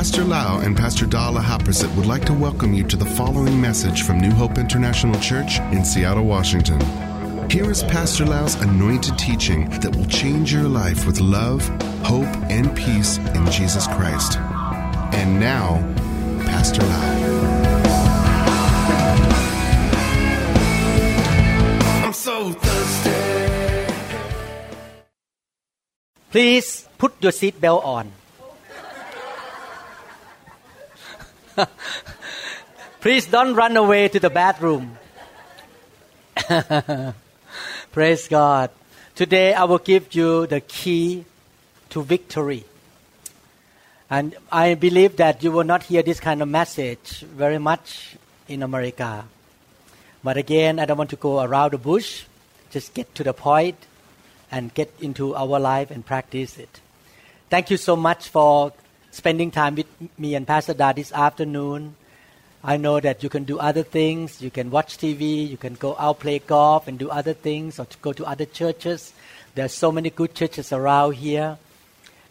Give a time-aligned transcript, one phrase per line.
[0.00, 4.02] Pastor Lau and Pastor Dala Haprasit would like to welcome you to the following message
[4.02, 6.80] from New Hope International Church in Seattle, Washington.
[7.50, 11.68] Here is Pastor Lau's anointed teaching that will change your life with love,
[12.02, 14.38] hope, and peace in Jesus Christ.
[15.12, 15.76] And now,
[16.46, 17.12] Pastor Lau.
[22.06, 23.94] I'm so thirsty.
[26.30, 28.12] Please put your seatbelt on.
[33.00, 34.98] Please don't run away to the bathroom.
[37.92, 38.70] Praise God.
[39.14, 41.24] Today I will give you the key
[41.90, 42.64] to victory.
[44.08, 48.16] And I believe that you will not hear this kind of message very much
[48.48, 49.24] in America.
[50.22, 52.24] But again, I don't want to go around the bush.
[52.70, 53.76] Just get to the point
[54.50, 56.80] and get into our life and practice it.
[57.48, 58.72] Thank you so much for
[59.10, 59.86] spending time with
[60.18, 61.96] me and Pastor Da this afternoon.
[62.62, 64.42] I know that you can do other things.
[64.42, 65.48] You can watch TV.
[65.48, 68.44] You can go out play golf and do other things, or to go to other
[68.44, 69.12] churches.
[69.54, 71.58] There are so many good churches around here,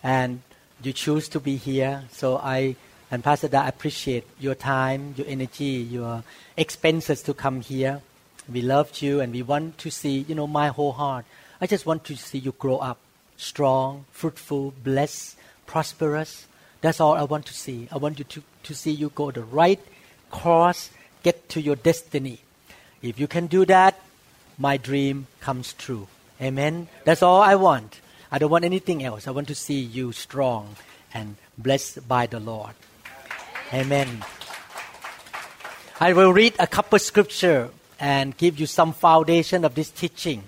[0.04, 0.42] and
[0.84, 2.04] you choose to be here.
[2.12, 2.76] So I
[3.12, 6.24] and Pastor Da appreciate your time, your energy, your
[6.56, 8.02] expenses to come here.
[8.48, 11.26] We loved you, and we want to see, you know, my whole heart.
[11.60, 13.00] I just want to see you grow up,
[13.36, 16.46] strong, fruitful, blessed, prosperous.
[16.82, 17.88] That's all I want to see.
[17.92, 19.80] I want you to, to see you go the right
[20.32, 20.90] course,
[21.24, 22.40] get to your destiny.
[23.02, 24.00] If you can do that,
[24.58, 26.08] my dream comes true.
[26.42, 26.88] Amen.
[27.04, 28.00] That's all I want.
[28.32, 29.28] I don't want anything else.
[29.28, 30.76] I want to see you strong
[31.14, 32.74] and blessed by the Lord.
[33.74, 34.24] Amen.
[36.00, 37.70] I will read a couple scripture
[38.00, 40.44] and give you some foundation of this teaching.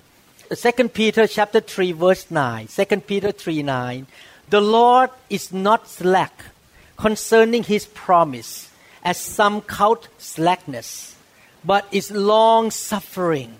[0.53, 2.67] Second Peter chapter 3 verse 9.
[2.67, 4.07] 2 Peter 3 9.
[4.51, 6.43] The Lord is not slack
[6.97, 8.69] concerning his promise
[9.01, 11.15] as some count slackness,
[11.63, 13.55] but is long suffering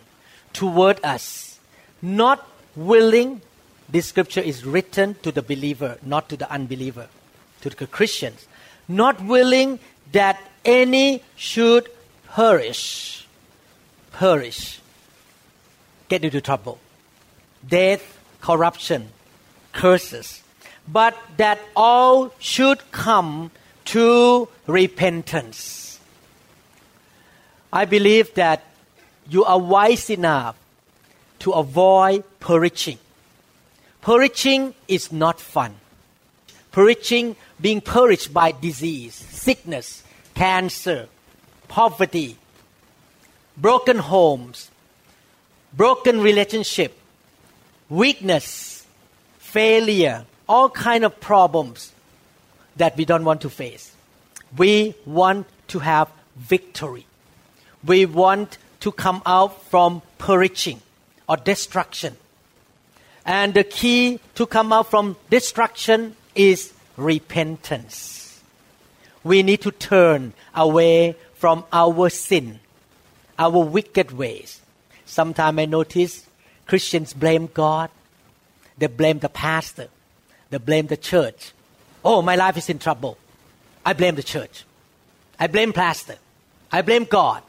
[0.52, 1.60] toward us,
[2.02, 3.40] not willing.
[3.88, 7.08] This scripture is written to the believer, not to the unbeliever,
[7.62, 8.46] to the Christians,
[8.90, 9.80] not willing
[10.12, 11.88] that any should
[12.28, 13.26] perish.
[14.12, 14.82] Perish.
[16.10, 16.80] Get into trouble.
[17.66, 19.08] Death, corruption,
[19.72, 20.41] curses.
[20.88, 23.52] But that all should come
[23.86, 26.00] to repentance.
[27.72, 28.64] I believe that
[29.30, 30.58] you are wise enough
[31.40, 33.00] to avoid perishing.
[34.02, 35.76] Perishing is not fun.
[36.72, 40.04] Perishing, being perished by disease, sickness,
[40.36, 41.08] cancer,
[41.68, 42.38] poverty,
[43.58, 44.72] broken homes,
[45.74, 46.98] broken relationship,
[47.90, 48.86] weakness,
[49.38, 51.94] failure, all kind of problems
[52.76, 53.96] that we don't want to face.
[54.58, 57.06] We want to have victory.
[57.86, 60.82] We want to come out from perishing
[61.30, 62.18] or destruction.
[63.26, 68.42] And the key to come out from destruction is repentance.
[69.24, 72.60] We need to turn away from our sin,
[73.40, 74.60] our wicked ways.
[75.06, 76.26] Sometimes I notice
[76.66, 77.90] Christians blame God,
[78.78, 79.88] they blame the pastor,
[80.52, 81.54] they blame the church,
[82.04, 83.18] Oh, my life is in trouble.
[83.86, 84.64] I blame the church.
[85.40, 86.18] I blame pastor.
[86.72, 87.44] I blame God.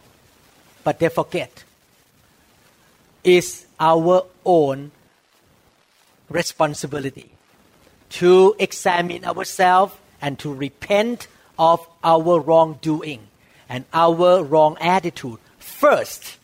[0.84, 1.64] But they forget
[3.24, 4.90] it's our own
[6.28, 7.30] responsibility
[8.10, 13.20] to examine ourselves and to repent of our wrongdoing
[13.68, 16.38] and our wrong attitude first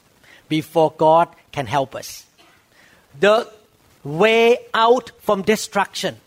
[0.49, 2.25] before God can help us.
[3.19, 3.51] The
[4.05, 6.21] way out from destruction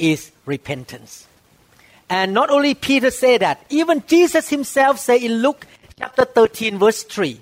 [0.00, 1.26] is repentance.
[2.08, 5.66] And not only Peter said that, even Jesus himself said in Luke
[5.96, 7.40] chapter 13 verse 3,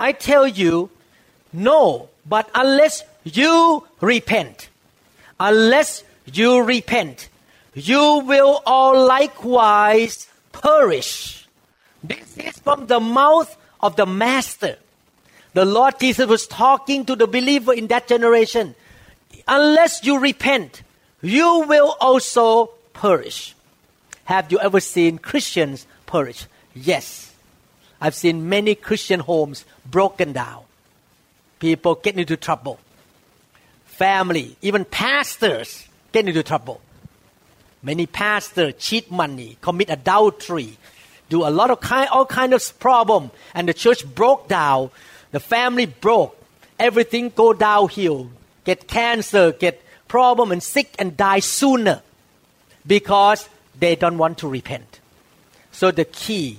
[0.00, 0.90] I tell you,
[1.52, 4.68] no, but unless you repent,
[5.38, 6.02] unless
[6.32, 7.28] you repent,
[7.74, 11.46] you will all likewise perish.
[12.02, 14.76] This is from the mouth of the Master.
[15.52, 18.74] The Lord Jesus was talking to the believer in that generation.
[19.46, 20.82] Unless you repent,
[21.22, 23.54] you will also perish.
[24.24, 26.46] Have you ever seen Christians perish?
[26.74, 27.32] Yes.
[28.00, 30.62] I've seen many Christian homes broken down.
[31.58, 32.78] People get into trouble.
[33.84, 36.80] Family, even pastors get into trouble.
[37.82, 40.78] Many pastors cheat money, commit adultery,
[41.28, 44.90] do a lot of kind, all kind of problem, and the church broke down.
[45.32, 46.36] The family broke.
[46.78, 48.30] Everything go downhill.
[48.64, 52.02] Get cancer, get problem and sick and die sooner
[52.84, 53.48] because
[53.78, 54.98] they don't want to repent.
[55.70, 56.58] So the key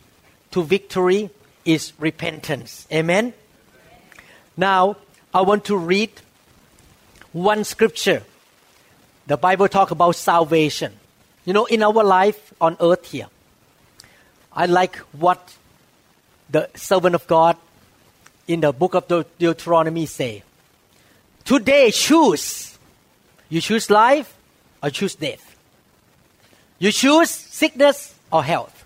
[0.52, 1.30] to victory
[1.66, 2.88] is repentance.
[2.94, 3.34] Amen.
[4.56, 4.96] Now,
[5.34, 6.12] I want to read
[7.34, 8.24] one scripture.
[9.28, 10.94] The Bible talk about salvation.
[11.44, 13.28] You know, in our life on earth here,
[14.54, 15.58] I like what
[16.50, 17.58] the servant of God
[18.48, 19.08] in the book of
[19.38, 20.44] Deuteronomy say.
[21.44, 22.71] Today choose.
[23.52, 24.34] You choose life
[24.82, 25.44] or choose death.
[26.80, 28.86] You choose sickness or health.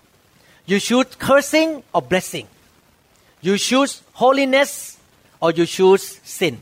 [0.66, 2.48] You choose cursing or blessing.
[3.40, 4.98] You choose holiness
[5.40, 6.60] or you choose sin.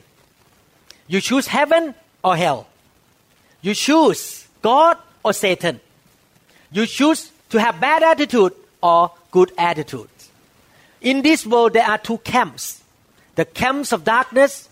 [1.09, 2.67] You choose heaven or hell.
[3.63, 5.81] You choose God or Satan.
[6.71, 8.53] You choose to have bad attitude
[8.83, 10.11] or good attitude.
[11.01, 12.83] In this world, there are two camps
[13.35, 14.69] the camps of darkness,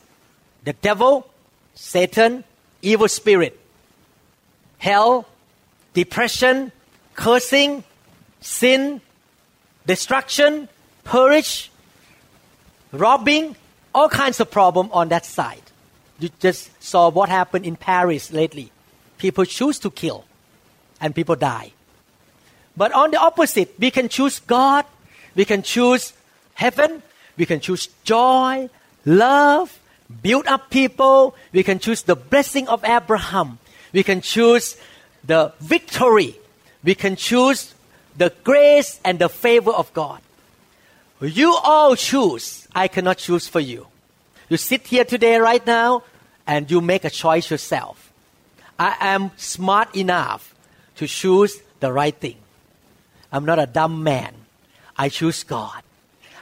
[0.64, 1.26] the devil,
[1.74, 2.44] Satan,
[2.82, 3.58] evil spirit,
[4.78, 5.26] hell,
[5.94, 6.72] depression,
[7.14, 7.84] cursing,
[8.40, 9.00] sin,
[9.86, 10.68] destruction,
[11.04, 11.70] perish,
[12.92, 13.56] robbing,
[13.94, 15.62] all kinds of problem on that side.
[16.18, 18.70] You just saw what happened in Paris lately.
[19.18, 20.24] People choose to kill,
[21.00, 21.72] and people die.
[22.76, 24.84] But on the opposite, we can choose God,
[25.34, 26.12] we can choose
[26.54, 27.02] heaven,
[27.36, 28.68] we can choose joy,
[29.04, 29.78] love,
[30.20, 33.58] build up people, we can choose the blessing of Abraham,
[33.92, 34.76] we can choose
[35.24, 36.36] the victory,
[36.84, 37.74] we can choose
[38.16, 40.20] the grace and the favor of God.
[41.20, 42.66] You all choose.
[42.74, 43.86] I cannot choose for you.
[44.48, 46.02] You sit here today, right now,
[46.46, 48.12] and you make a choice yourself.
[48.78, 50.54] I am smart enough
[50.96, 52.36] to choose the right thing.
[53.30, 54.34] I'm not a dumb man.
[54.96, 55.82] I choose God.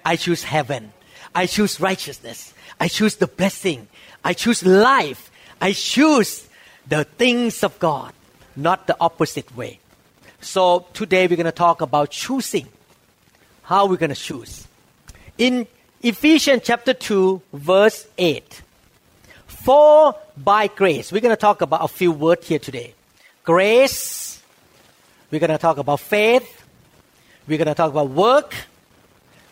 [0.05, 0.93] I choose heaven.
[1.35, 2.53] I choose righteousness.
[2.79, 3.89] I choose the blessing.
[4.25, 5.31] I choose life.
[5.61, 6.49] I choose
[6.89, 8.13] the things of God,
[8.57, 9.79] not the opposite way.
[10.41, 12.67] So today we're going to talk about choosing.
[13.63, 14.67] How we're going to choose.
[15.39, 15.67] In
[16.03, 18.63] Ephesians chapter 2, verse 8.
[19.47, 22.95] For by grace, we're going to talk about a few words here today.
[23.45, 24.43] Grace,
[25.31, 26.65] we're going to talk about faith,
[27.47, 28.55] we're going to talk about work,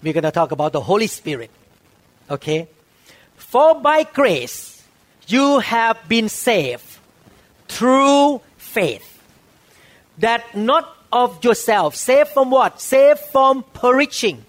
[0.02, 1.50] we're going to talk about the Holy Spirit.
[2.30, 2.69] Okay?
[3.36, 4.82] For by grace,
[5.26, 6.98] you have been saved
[7.69, 9.22] through faith.
[10.19, 11.94] That not of yourself.
[11.94, 12.80] Saved from what?
[12.80, 14.44] Saved from perishing.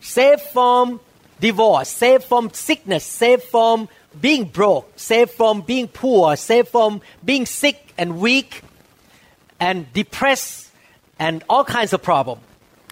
[0.00, 1.00] Saved from
[1.40, 1.88] divorce.
[1.88, 3.04] Saved from sickness.
[3.04, 3.88] Saved from
[4.20, 4.92] being broke.
[4.96, 6.36] Saved from being poor.
[6.36, 8.62] Saved from being sick and weak
[9.58, 10.70] and depressed
[11.18, 12.42] and all kinds of problems,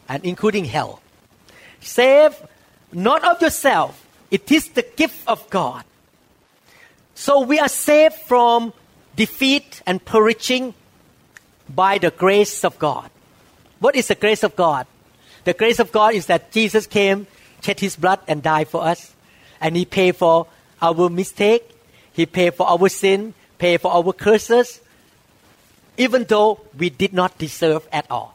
[0.08, 1.00] and including hell.
[1.80, 2.34] Save
[2.92, 4.01] not of yourself,
[4.32, 5.84] it is the gift of God.
[7.14, 8.72] So we are saved from
[9.14, 10.72] defeat and perishing
[11.68, 13.10] by the grace of God.
[13.78, 14.86] What is the grace of God?
[15.44, 17.26] The grace of God is that Jesus came,
[17.60, 19.14] shed his blood, and died for us.
[19.60, 20.46] And he paid for
[20.80, 21.68] our mistake,
[22.12, 24.80] he paid for our sin, paid for our curses,
[25.98, 28.31] even though we did not deserve at all.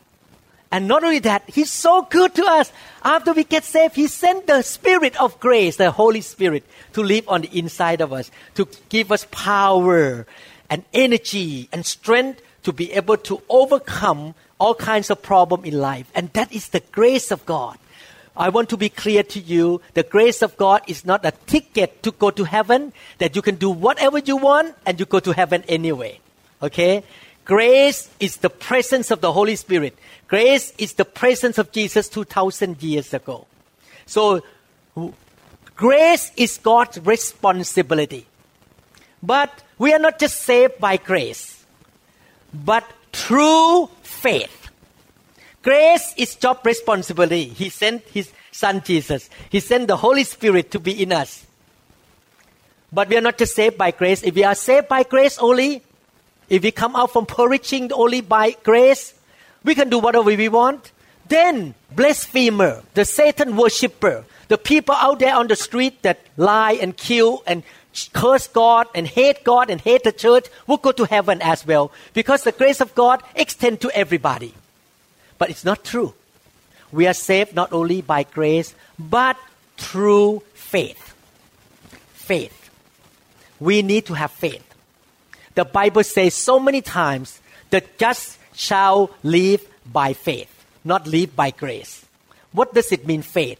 [0.72, 2.72] And not only that, He's so good to us.
[3.04, 7.28] After we get saved, He sent the Spirit of grace, the Holy Spirit, to live
[7.30, 10.28] on the inside of us, to give us power
[10.70, 16.12] and energy and strength to be able to overcome all kinds of problems in life.
[16.14, 17.78] And that is the grace of God.
[18.36, 22.04] I want to be clear to you the grace of God is not a ticket
[22.04, 25.32] to go to heaven, that you can do whatever you want and you go to
[25.32, 26.20] heaven anyway.
[26.62, 27.04] Okay?
[27.48, 29.98] Grace is the presence of the Holy Spirit.
[30.28, 33.48] Grace is the presence of Jesus 2,000 years ago.
[34.06, 34.44] So,
[35.74, 38.28] grace is God's responsibility.
[39.24, 41.66] But we are not just saved by grace,
[42.54, 44.70] but through faith.
[45.64, 47.46] Grace is job responsibility.
[47.46, 49.30] He sent His Son Jesus.
[49.50, 51.46] He sent the Holy Spirit to be in us.
[52.92, 54.22] But we are not just saved by grace.
[54.22, 55.82] If we are saved by grace only,
[56.50, 59.14] if we come out from perishing only by grace,
[59.64, 60.92] we can do whatever we want.
[61.28, 66.96] Then, blasphemer, the Satan worshipper, the people out there on the street that lie and
[66.96, 67.64] kill and
[68.14, 71.92] curse God and hate God and hate the church will go to heaven as well
[72.14, 74.54] because the grace of God extends to everybody.
[75.38, 76.14] But it's not true.
[76.92, 79.36] We are saved not only by grace, but
[79.78, 81.16] through faith.
[82.14, 82.70] Faith.
[83.60, 84.67] We need to have faith.
[85.58, 90.54] The Bible says so many times, the just shall live by faith,
[90.86, 92.06] not live by grace.
[92.52, 93.58] What does it mean, faith?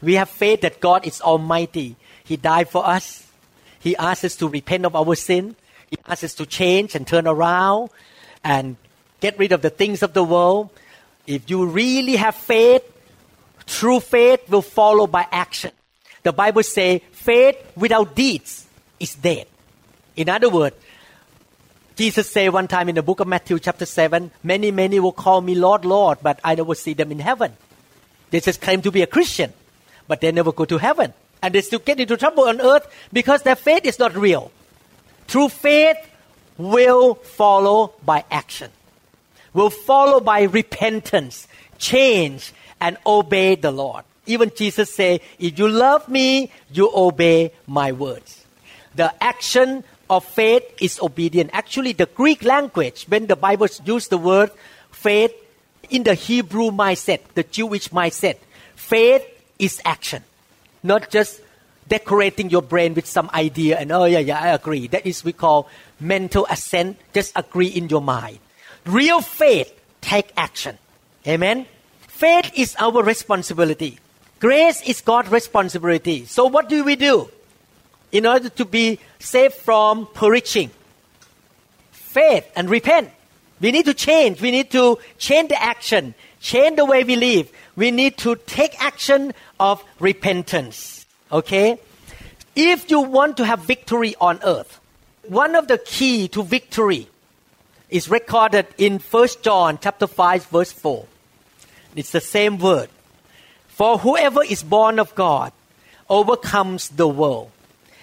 [0.00, 1.96] We have faith that God is Almighty.
[2.24, 3.28] He died for us.
[3.78, 5.54] He asks us to repent of our sin.
[5.90, 7.90] He asks us to change and turn around
[8.42, 8.76] and
[9.20, 10.70] get rid of the things of the world.
[11.26, 12.84] If you really have faith,
[13.66, 15.72] true faith will follow by action.
[16.22, 18.66] The Bible says faith without deeds
[18.98, 19.46] is dead.
[20.16, 20.76] In other words,
[21.96, 25.40] Jesus said one time in the book of Matthew chapter 7, many, many will call
[25.40, 27.52] me Lord, Lord, but I never see them in heaven.
[28.30, 29.52] They just claim to be a Christian,
[30.08, 31.12] but they never go to heaven.
[31.42, 34.50] And they still get into trouble on earth because their faith is not real.
[35.28, 35.98] True faith
[36.56, 38.70] will follow by action,
[39.52, 41.46] will follow by repentance,
[41.78, 44.04] change, and obey the Lord.
[44.26, 48.44] Even Jesus said, if you love me, you obey my words.
[48.94, 51.50] The action of faith is obedient.
[51.54, 54.50] Actually, the Greek language, when the Bible uses the word
[54.90, 55.32] faith
[55.88, 58.36] in the Hebrew mindset, the Jewish mindset,
[58.76, 59.24] faith
[59.58, 60.22] is action,
[60.82, 61.40] not just
[61.88, 64.86] decorating your brain with some idea and oh yeah yeah I agree.
[64.86, 66.96] That is we call mental assent.
[67.12, 68.38] Just agree in your mind.
[68.86, 70.78] Real faith take action.
[71.26, 71.66] Amen.
[72.08, 73.98] Faith is our responsibility.
[74.40, 76.24] Grace is God's responsibility.
[76.26, 77.30] So what do we do?
[78.12, 80.70] In order to be saved from perishing.
[81.90, 83.10] Faith and repent.
[83.60, 84.40] We need to change.
[84.40, 87.50] We need to change the action, change the way we live.
[87.74, 91.06] We need to take action of repentance.
[91.30, 91.78] Okay?
[92.54, 94.78] If you want to have victory on earth,
[95.26, 97.08] one of the key to victory
[97.88, 101.06] is recorded in 1 John chapter 5 verse 4.
[101.96, 102.90] It's the same word.
[103.68, 105.52] For whoever is born of God
[106.10, 107.50] overcomes the world.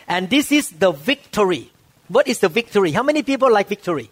[0.10, 1.72] And this is the victory.
[2.08, 2.92] What is the victory?
[2.92, 4.10] How many people like victory?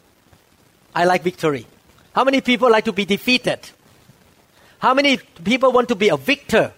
[0.96, 1.66] I like victory.
[2.14, 3.60] How many people like to be defeated?
[4.80, 6.72] How many people want to be a victor?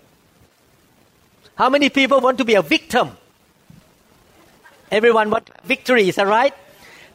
[1.56, 3.12] How many people want to be a victim?
[4.90, 6.54] Everyone want victory, is that right?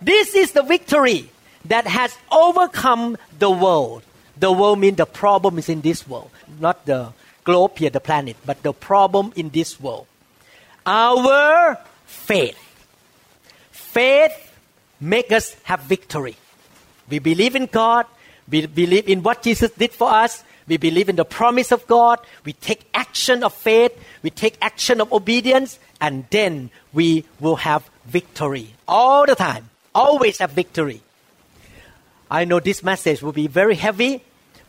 [0.03, 1.31] This is the victory
[1.65, 4.03] that has overcome the world.
[4.37, 6.31] The world means the problem is in this world,
[6.61, 10.07] not the globe here, the planet, but the problem in this world.
[10.85, 11.79] Our
[12.25, 12.59] faith.
[13.71, 14.33] Faith
[15.01, 16.37] make us have victory.
[17.09, 18.07] We believe in God.
[18.49, 20.43] We believe in what Jesus did for us.
[20.67, 22.21] We believe in the promise of God.
[22.45, 23.93] We take action of faith.
[24.23, 25.79] We take action of obedience.
[26.01, 28.75] And then we will have victory.
[28.89, 29.69] All the time.
[29.95, 31.03] Always have victory.
[32.31, 34.25] I know this message will be very heavy,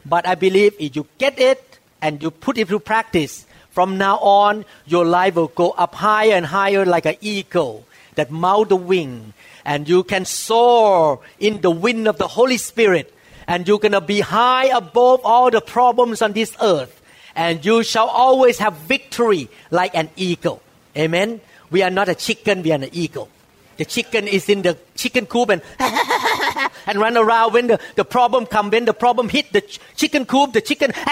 [0.05, 4.15] but I believe if you get it and you put it to practice, from now
[4.19, 7.83] on, your life will go up higher and higher like an eagle
[8.15, 9.33] that mount the wing,
[9.65, 13.13] and you can soar in the wind of the Holy Spirit,
[13.47, 17.01] and you're gonna be high above all the problems on this earth,
[17.35, 20.61] and you shall always have victory like an eagle.
[20.95, 21.41] Amen.
[21.69, 23.27] We are not a chicken; we are an eagle.
[23.75, 25.61] The chicken is in the chicken coop and
[26.87, 28.69] and run around when the, the problem come.
[28.69, 30.93] When the problem hit the ch- chicken coop, the chicken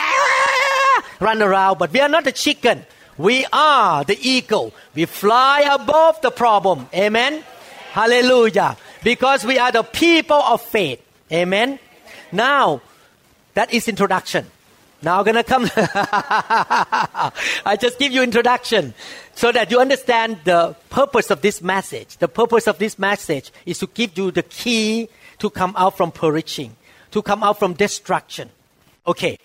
[1.20, 2.86] run around, but we are not the chicken.
[3.18, 4.74] We are the eagle.
[4.96, 6.88] We fly above the problem.
[6.94, 7.44] Amen.
[7.92, 8.78] Hallelujah.
[9.04, 11.02] Because we are the people of faith.
[11.32, 11.78] Amen.
[12.32, 12.82] Now,
[13.54, 14.48] that is introduction.
[15.04, 15.70] Now I'm gonna come.
[15.76, 18.94] I just give you introduction
[19.36, 22.18] so that you understand the purpose of this message.
[22.18, 26.12] The purpose of this message is to give you the key to come out from
[26.12, 26.76] perishing,
[27.12, 28.50] to come out from destruction.
[29.06, 29.38] Okay.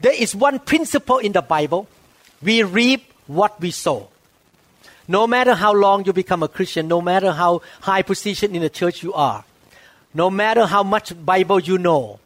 [0.00, 1.88] There is one principle in the Bible
[2.42, 4.08] we reap what we sow.
[5.08, 8.70] No matter how long you become a Christian, no matter how high position in the
[8.70, 9.44] church you are,
[10.14, 12.20] no matter how much Bible you know,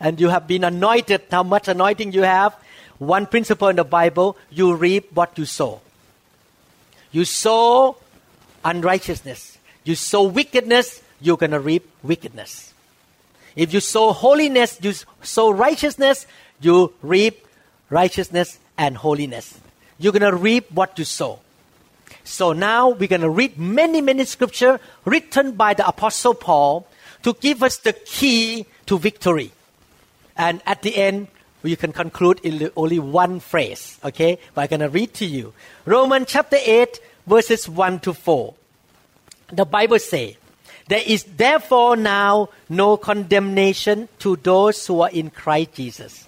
[0.00, 2.56] and you have been anointed, how much anointing you have,
[2.98, 5.80] one principle in the Bible, you reap what you sow.
[7.12, 7.96] You sow
[8.64, 9.58] unrighteousness.
[9.84, 12.72] You sow wickedness, you're going to reap wickedness.
[13.54, 16.26] If you sow holiness, you sow righteousness,
[16.64, 17.46] you reap
[17.90, 19.60] righteousness and holiness.
[19.98, 21.40] You're going to reap what you sow.
[22.24, 26.86] So now we're going to read many, many scripture written by the apostle Paul
[27.22, 29.52] to give us the key to victory.
[30.36, 31.28] And at the end,
[31.62, 33.98] we can conclude in only one phrase.
[34.04, 34.38] Okay?
[34.54, 35.52] But I'm going to read to you.
[35.84, 38.54] Romans chapter 8, verses 1 to 4.
[39.52, 40.34] The Bible says,
[40.88, 46.26] There is therefore now no condemnation to those who are in Christ Jesus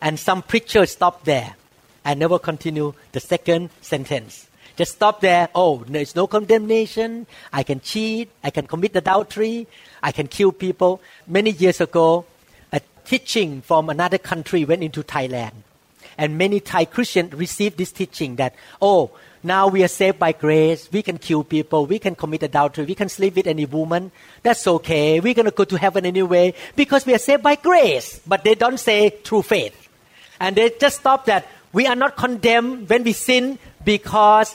[0.00, 1.56] and some preachers stop there
[2.04, 4.46] and never continue the second sentence.
[4.76, 5.48] Just stop there.
[5.54, 7.26] Oh, there's no condemnation.
[7.52, 8.30] I can cheat.
[8.44, 9.66] I can commit adultery.
[10.02, 11.00] I can kill people.
[11.26, 12.26] Many years ago,
[12.72, 15.52] a teaching from another country went into Thailand.
[16.18, 19.10] And many Thai Christians received this teaching that, oh,
[19.42, 20.90] now we are saved by grace.
[20.92, 21.86] We can kill people.
[21.86, 22.84] We can commit adultery.
[22.84, 24.12] We can sleep with any woman.
[24.42, 25.20] That's okay.
[25.20, 28.20] We're going to go to heaven anyway because we are saved by grace.
[28.26, 29.85] But they don't say true faith.
[30.40, 31.46] And they just stop that.
[31.72, 34.54] We are not condemned when we sin because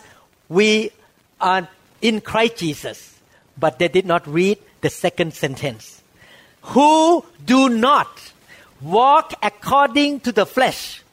[0.49, 0.91] we
[1.39, 1.67] are
[2.01, 3.19] in Christ Jesus.
[3.57, 6.01] But they did not read the second sentence.
[6.73, 8.31] Who do not
[8.81, 11.03] walk according to the flesh,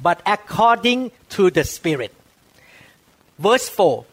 [0.00, 2.14] but according to the Spirit.
[3.38, 4.04] Verse 4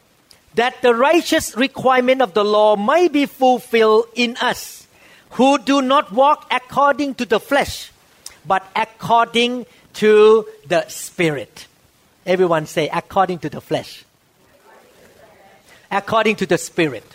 [0.56, 4.88] That the righteous requirement of the law may be fulfilled in us,
[5.32, 7.92] who do not walk according to the flesh,
[8.46, 11.68] but according to the Spirit.
[12.26, 14.04] Everyone say, according to the flesh.
[15.92, 17.06] According to the Spirit.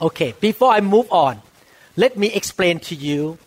[0.00, 1.42] Okay, before I move on,
[1.96, 3.38] let me explain to you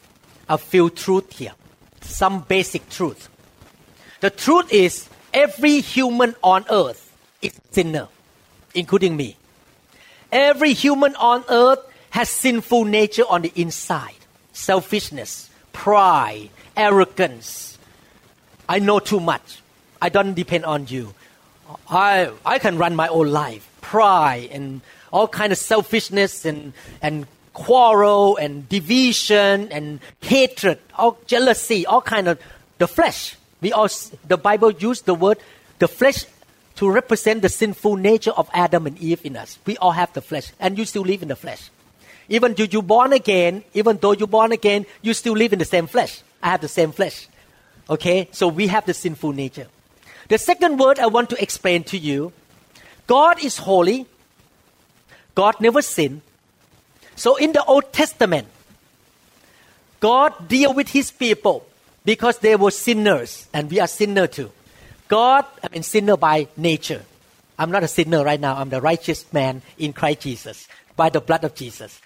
[0.50, 1.54] a few truths here,
[2.02, 3.30] some basic truth.
[4.20, 8.10] The truth is, every human on earth is sinner,
[8.76, 9.38] including me.
[10.32, 11.80] Every human on earth
[12.12, 14.16] has sinful nature on the inside
[14.54, 17.71] selfishness, pride, arrogance.
[18.68, 19.62] I know too much.
[20.02, 21.14] I don't depend on you.
[21.90, 23.70] I, I can run my own life.
[23.82, 31.86] Pride and all kind of selfishness and, and quarrel and division and hatred, all jealousy,
[31.86, 32.40] all kind of
[32.78, 33.36] the flesh.
[33.62, 33.90] We all
[34.28, 35.38] the Bible used the word
[35.80, 36.26] the flesh
[36.76, 39.60] to represent the sinful nature of Adam and Eve in us.
[39.66, 41.70] We all have the flesh, and you still live in the flesh.
[42.30, 45.66] Even though you born again, even though you born again, you still live in the
[45.66, 46.22] same flesh.
[46.42, 47.28] I have the same flesh.
[47.92, 49.68] Okay, so we have the sinful nature.
[50.30, 52.32] The second word I want to explain to you
[53.06, 54.06] God is holy.
[55.36, 56.22] God never sinned.
[57.18, 58.48] So in the Old Testament,
[60.00, 61.68] God deal with his people
[62.06, 64.52] because they were sinners and we are sinner too.
[65.10, 67.04] God, I mean sinner by nature.
[67.60, 68.56] I'm not a sinner right now.
[68.56, 72.00] I'm the righteous man in Christ Jesus by the blood of Jesus.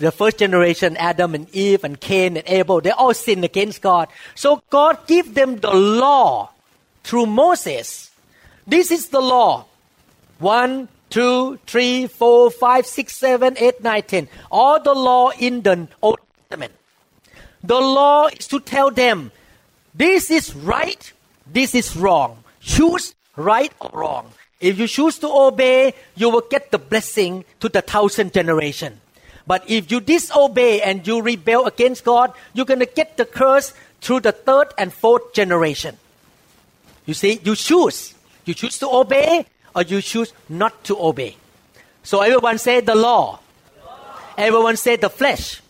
[0.00, 4.08] The first generation, Adam and Eve and Cain and Abel, they all sinned against God.
[4.34, 6.50] So God give them the law
[7.04, 8.10] through Moses.
[8.66, 9.66] This is the law.
[10.38, 14.28] One, two, three, four, five, six, seven, eight, nine, ten.
[14.50, 16.72] All the law in the Old Testament.
[17.62, 19.32] The law is to tell them
[19.94, 21.12] this is right,
[21.46, 22.42] this is wrong.
[22.60, 24.32] Choose right or wrong.
[24.60, 29.00] If you choose to obey, you will get the blessing to the thousand generation.
[29.50, 33.74] But if you disobey and you rebel against God, you're going to get the curse
[34.00, 35.98] through the third and fourth generation.
[37.04, 38.14] You see, you choose.
[38.44, 41.34] You choose to obey, or you choose not to obey.
[42.04, 43.40] So everyone say the law.
[44.38, 45.60] Everyone say the flesh.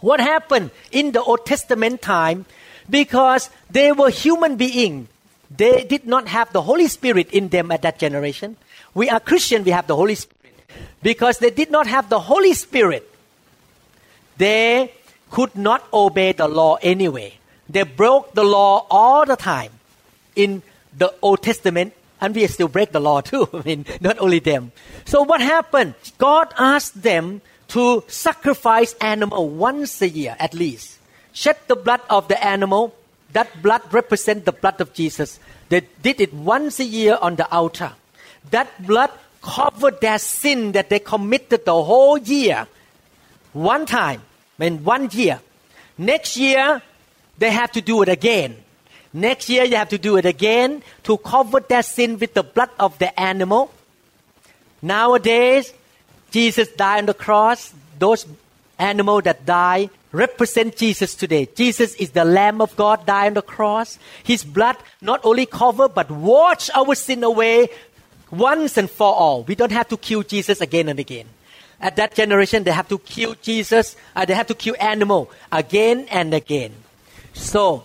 [0.00, 2.46] What happened in the Old Testament time?
[2.88, 5.08] Because they were human beings.
[5.50, 8.56] They did not have the Holy Spirit in them at that generation.
[8.94, 10.37] We are Christian, we have the Holy Spirit.
[11.02, 13.08] Because they did not have the Holy Spirit,
[14.36, 14.92] they
[15.30, 17.34] could not obey the law anyway.
[17.68, 19.72] They broke the law all the time
[20.34, 20.62] in
[20.96, 23.48] the Old Testament and we still break the law too.
[23.52, 24.72] I mean, not only them.
[25.04, 25.94] So what happened?
[26.16, 30.98] God asked them to sacrifice animal once a year at least.
[31.32, 32.94] Shed the blood of the animal.
[33.32, 35.38] That blood represents the blood of Jesus.
[35.68, 37.92] They did it once a year on the altar.
[38.50, 39.10] That blood
[39.42, 42.66] covered their sin that they committed the whole year.
[43.52, 44.22] One time,
[44.58, 45.40] I mean one year.
[45.96, 46.82] Next year,
[47.38, 48.56] they have to do it again
[49.12, 52.70] Next year, you have to do it again to cover their sin with the blood
[52.78, 53.72] of the animal.
[54.82, 55.72] Nowadays,
[56.30, 57.72] Jesus died on the cross.
[57.98, 58.26] Those
[58.78, 61.48] animals that die represent Jesus today.
[61.54, 63.98] Jesus is the Lamb of God, died on the cross.
[64.22, 67.68] His blood not only cover but wash our sin away
[68.30, 69.42] once and for all.
[69.44, 71.26] We don't have to kill Jesus again and again.
[71.80, 73.96] At that generation, they have to kill Jesus.
[74.14, 76.72] Uh, they have to kill animal again and again.
[77.34, 77.84] So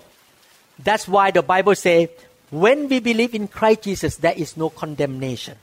[0.79, 2.10] that's why the Bible says,
[2.49, 5.58] when we believe in Christ Jesus, there is no condemnation.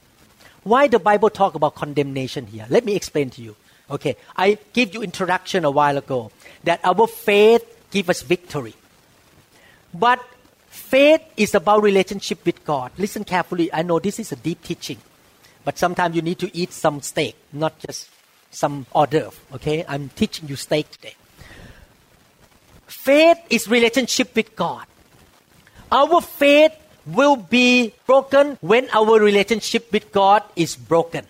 [0.62, 2.66] Why the Bible talk about condemnation here?
[2.68, 3.56] Let me explain to you.
[3.90, 6.30] Okay, I give you introduction a while ago
[6.62, 8.74] that our faith give us victory.
[9.92, 10.20] But
[10.90, 12.90] faith is about relationship with God.
[12.98, 13.72] Listen carefully.
[13.72, 14.98] I know this is a deep teaching,
[15.64, 18.08] but sometimes you need to eat some steak, not just
[18.50, 19.38] some hors d'oeuvre.
[19.54, 21.14] Okay, I'm teaching you steak today.
[22.86, 24.84] Faith is relationship with God.
[25.92, 26.74] Our faith
[27.06, 31.24] will be broken when our relationship with God is broken.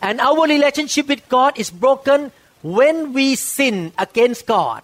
[0.00, 2.30] And our relationship with God is broken
[2.62, 4.82] when we sin against God.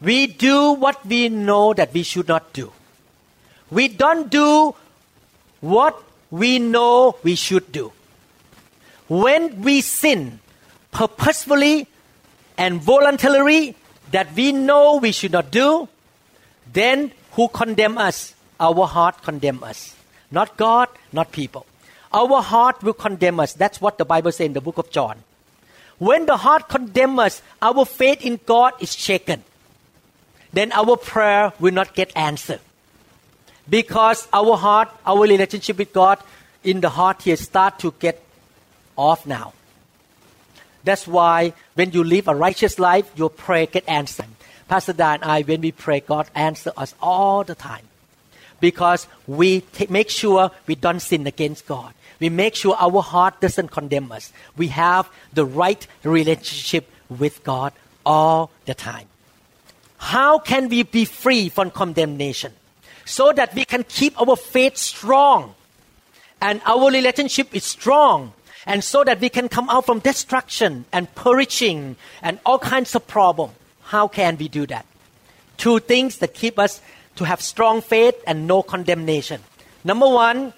[0.00, 2.72] We do what we know that we should not do.
[3.70, 4.74] We don't do
[5.60, 7.92] what we know we should do.
[9.08, 10.40] When we sin
[10.90, 11.86] purposefully
[12.56, 13.76] and voluntarily
[14.10, 15.88] that we know we should not do,
[16.72, 18.34] then who condemn us?
[18.58, 19.94] Our heart condemn us.
[20.30, 21.66] Not God, not people.
[22.12, 23.52] Our heart will condemn us.
[23.52, 25.22] That's what the Bible says in the book of John.
[25.98, 29.44] When the heart condemns us, our faith in God is shaken.
[30.52, 32.60] Then our prayer will not get answered.
[33.68, 36.18] Because our heart, our relationship with God
[36.64, 38.22] in the heart here start to get
[38.96, 39.52] off now.
[40.82, 44.26] That's why when you live a righteous life, your prayer get answered.
[44.68, 47.86] Pastor Da and I, when we pray, God answer us all the time.
[48.60, 51.92] Because we t- make sure we don't sin against God.
[52.18, 54.32] We make sure our heart doesn't condemn us.
[54.56, 57.72] We have the right relationship with God
[58.04, 59.09] all the time.
[60.00, 62.52] How can we be free from condemnation?
[63.04, 65.54] So that we can keep our faith strong
[66.40, 68.32] and our relationship is strong
[68.64, 73.06] and so that we can come out from destruction and perishing and all kinds of
[73.06, 73.52] problems.
[73.82, 74.86] How can we do that?
[75.58, 76.80] Two things that keep us
[77.16, 79.42] to have strong faith and no condemnation.
[79.84, 80.54] Number one,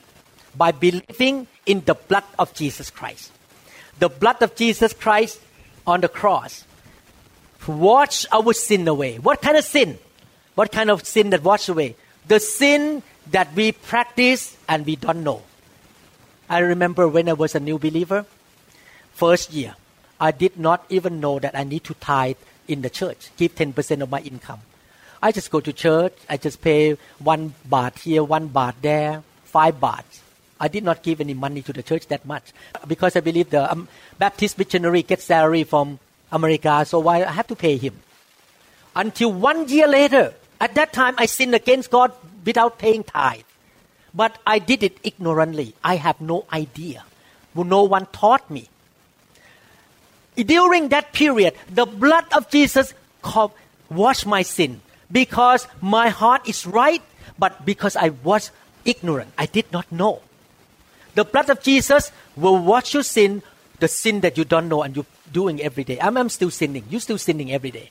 [0.54, 3.32] by believing in the blood of Jesus Christ.
[3.98, 5.40] The blood of Jesus Christ
[5.86, 6.64] on the cross
[7.66, 9.18] wash our sin away.
[9.18, 9.98] What kind of sin?
[10.54, 11.96] What kind of sin that wash away?
[12.28, 15.42] The sin that we practice and we don't know.
[16.48, 18.26] I remember when I was a new believer,
[19.14, 19.74] first year,
[20.20, 22.36] I did not even know that I need to tithe
[22.68, 24.60] in the church, give 10% of my income.
[25.22, 29.80] I just go to church, I just pay one baht here, one baht there, five
[29.80, 30.20] bahts.
[30.60, 32.52] I did not give any money to the church that much
[32.86, 35.98] because I believe the um, Baptist missionary gets salary from
[36.32, 38.00] America, so why I have to pay him?
[38.96, 42.12] Until one year later, at that time I sinned against God
[42.44, 43.44] without paying tithe.
[44.14, 45.74] But I did it ignorantly.
[45.82, 47.04] I have no idea.
[47.54, 48.68] No one taught me.
[50.36, 52.94] During that period, the blood of Jesus
[53.90, 57.02] washed my sin because my heart is right,
[57.38, 58.50] but because I was
[58.84, 60.22] ignorant, I did not know.
[61.14, 63.42] The blood of Jesus will wash your sin,
[63.82, 65.98] the sin that you don't know and you're doing every day.
[66.00, 66.84] I'm, I'm still sinning.
[66.88, 67.90] You're still sinning every day.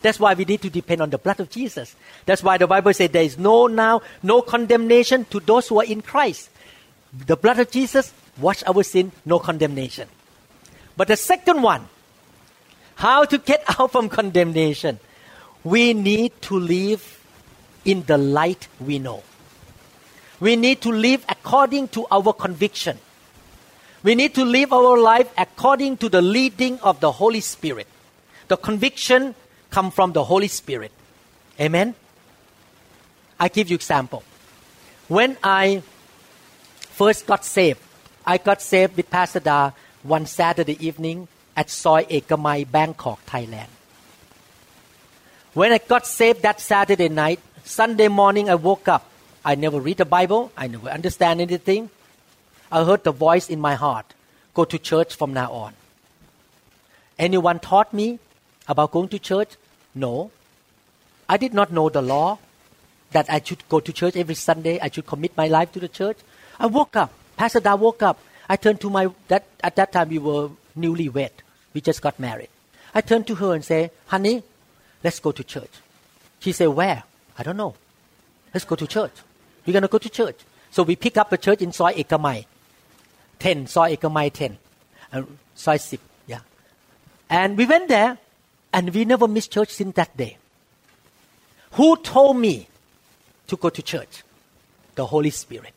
[0.00, 1.96] That's why we need to depend on the blood of Jesus.
[2.24, 5.84] That's why the Bible says there is no now, no condemnation to those who are
[5.84, 6.50] in Christ.
[7.26, 10.06] The blood of Jesus wash our sin, no condemnation.
[10.96, 11.88] But the second one,
[12.94, 15.00] how to get out from condemnation,
[15.64, 17.02] we need to live
[17.84, 19.24] in the light we know.
[20.38, 22.98] We need to live according to our conviction.
[24.04, 27.88] We need to live our life according to the leading of the Holy Spirit.
[28.48, 29.34] The conviction
[29.70, 30.92] come from the Holy Spirit.
[31.58, 31.94] Amen.
[33.40, 34.22] I give you example.
[35.08, 35.82] When I
[36.92, 37.80] first got saved,
[38.26, 43.68] I got saved with Pastor Da one Saturday evening at Soi Ekamai, Bangkok, Thailand.
[45.54, 49.08] When I got saved that Saturday night, Sunday morning I woke up.
[49.42, 50.52] I never read the Bible.
[50.58, 51.88] I never understand anything.
[52.74, 54.14] I heard the voice in my heart.
[54.52, 55.74] Go to church from now on.
[57.16, 58.18] Anyone taught me
[58.66, 59.50] about going to church?
[59.94, 60.32] No.
[61.28, 62.38] I did not know the law
[63.12, 64.80] that I should go to church every Sunday.
[64.80, 66.18] I should commit my life to the church.
[66.58, 67.12] I woke up.
[67.36, 68.18] Pastor Da woke up.
[68.48, 71.30] I turned to my that at that time we were newly wed.
[71.74, 72.48] We just got married.
[72.92, 74.42] I turned to her and say, "Honey,
[75.04, 75.70] let's go to church."
[76.40, 77.04] She said, "Where?"
[77.38, 77.74] I don't know.
[78.52, 79.14] Let's go to church.
[79.64, 80.40] We're gonna go to church.
[80.70, 82.44] So we pick up a church in Soi Ekamai,
[83.44, 84.56] ten Soi Ekamai ten,
[85.12, 85.22] uh,
[85.54, 86.40] Soi Sip, yeah.
[87.28, 88.16] And we went there,
[88.72, 90.38] and we never missed church since that day.
[91.72, 92.68] Who told me
[93.48, 94.22] to go to church?
[94.94, 95.74] The Holy Spirit.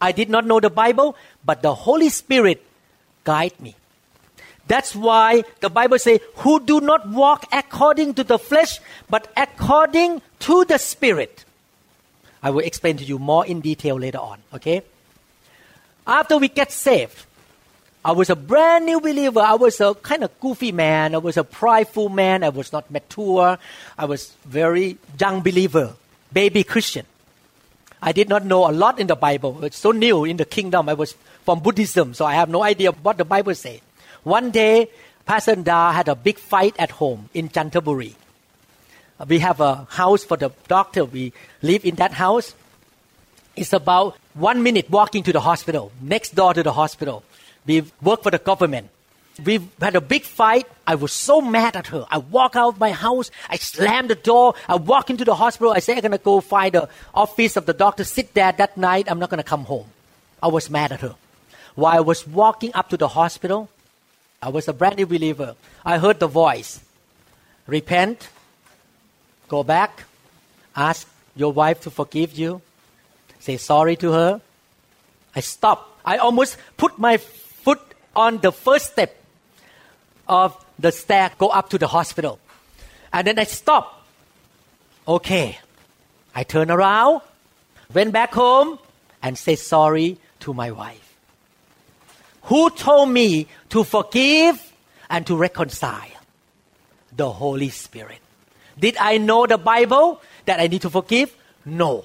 [0.00, 2.64] I did not know the Bible, but the Holy Spirit
[3.24, 3.76] guide me.
[4.66, 8.80] That's why the Bible says, who do not walk according to the flesh,
[9.10, 11.44] but according to the Spirit.
[12.42, 14.82] I will explain to you more in detail later on, okay?
[16.06, 17.26] After we get saved,
[18.04, 19.40] I was a brand new believer.
[19.40, 21.14] I was a kind of goofy man.
[21.14, 22.42] I was a prideful man.
[22.42, 23.58] I was not mature.
[23.96, 25.94] I was very young believer,
[26.32, 27.06] baby Christian.
[28.02, 29.64] I did not know a lot in the Bible.
[29.64, 30.88] It's so new in the kingdom.
[30.88, 33.78] I was from Buddhism, so I have no idea what the Bible says.
[34.24, 34.90] One day,
[35.24, 38.14] Pastor Da had a big fight at home in Chantaburi.
[39.28, 41.04] We have a house for the doctor.
[41.04, 42.54] We live in that house.
[43.54, 47.22] It's about one minute walking to the hospital, next door to the hospital.
[47.66, 48.88] We work for the government.
[49.44, 50.66] We had a big fight.
[50.86, 52.06] I was so mad at her.
[52.10, 53.30] I walk out of my house.
[53.48, 54.54] I slam the door.
[54.68, 55.72] I walk into the hospital.
[55.72, 58.04] I say, I'm going to go find the office of the doctor.
[58.04, 59.10] Sit there that night.
[59.10, 59.86] I'm not going to come home.
[60.42, 61.14] I was mad at her.
[61.74, 63.70] While I was walking up to the hospital,
[64.42, 65.54] I was a brand new believer.
[65.84, 66.80] I heard the voice
[67.66, 68.28] repent,
[69.48, 70.04] go back,
[70.76, 72.60] ask your wife to forgive you,
[73.42, 74.40] say sorry to her.
[75.34, 75.98] I stopped.
[76.04, 77.80] I almost put my foot
[78.14, 79.16] on the first step
[80.28, 82.38] of the stair, go up to the hospital.
[83.12, 83.98] And then I stopped.
[85.06, 85.58] Okay.
[86.34, 87.20] I turn around,
[87.92, 88.78] went back home,
[89.22, 91.16] and say sorry to my wife.
[92.42, 94.72] Who told me to forgive
[95.10, 96.08] and to reconcile?
[97.14, 98.18] The Holy Spirit.
[98.78, 101.34] Did I know the Bible that I need to forgive?
[101.66, 102.04] No.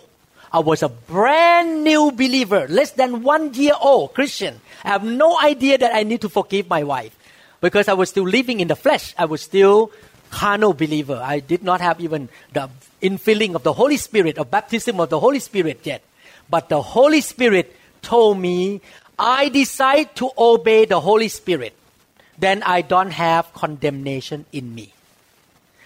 [0.52, 4.62] I was a brand new believer, less than one year old Christian.
[4.84, 7.16] I have no idea that I need to forgive my wife
[7.60, 9.14] because I was still living in the flesh.
[9.18, 9.92] I was still
[10.30, 11.20] carnal believer.
[11.24, 12.70] I did not have even the
[13.02, 16.02] infilling of the Holy Spirit, of baptism of the Holy Spirit yet.
[16.50, 18.82] But the Holy Spirit told me,
[19.20, 21.74] I decide to obey the Holy Spirit.
[22.38, 24.94] Then I don't have condemnation in me.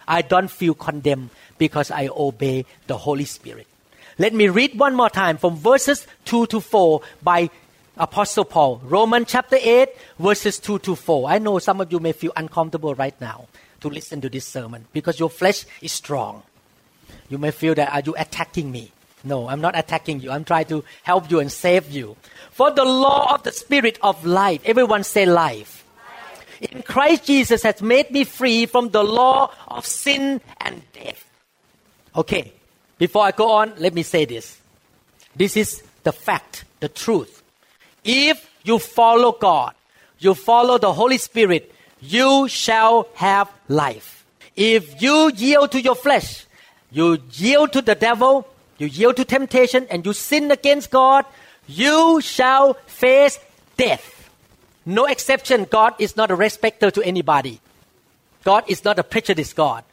[0.07, 3.67] I don't feel condemned because I obey the Holy Spirit.
[4.21, 7.49] Let me read one more time from verses 2 to 4 by
[7.97, 8.79] Apostle Paul.
[8.83, 11.27] Romans chapter 8, verses 2 to 4.
[11.27, 13.47] I know some of you may feel uncomfortable right now
[13.79, 16.43] to listen to this sermon because your flesh is strong.
[17.29, 18.91] You may feel that are you attacking me?
[19.23, 20.29] No, I'm not attacking you.
[20.29, 22.15] I'm trying to help you and save you.
[22.51, 25.83] For the law of the spirit of life, everyone say life.
[26.61, 26.71] life.
[26.71, 31.25] In Christ Jesus has made me free from the law of sin and death.
[32.15, 32.53] Okay,
[33.01, 34.61] before I go on, let me say this.
[35.35, 37.41] This is the fact, the truth.
[38.03, 39.73] If you follow God,
[40.19, 44.23] you follow the Holy Spirit, you shall have life.
[44.55, 46.45] If you yield to your flesh,
[46.91, 51.25] you yield to the devil, you yield to temptation, and you sin against God,
[51.65, 53.39] you shall face
[53.77, 54.29] death.
[54.85, 55.65] No exception.
[55.65, 57.61] God is not a respecter to anybody.
[58.43, 59.83] God is not a prejudiced God.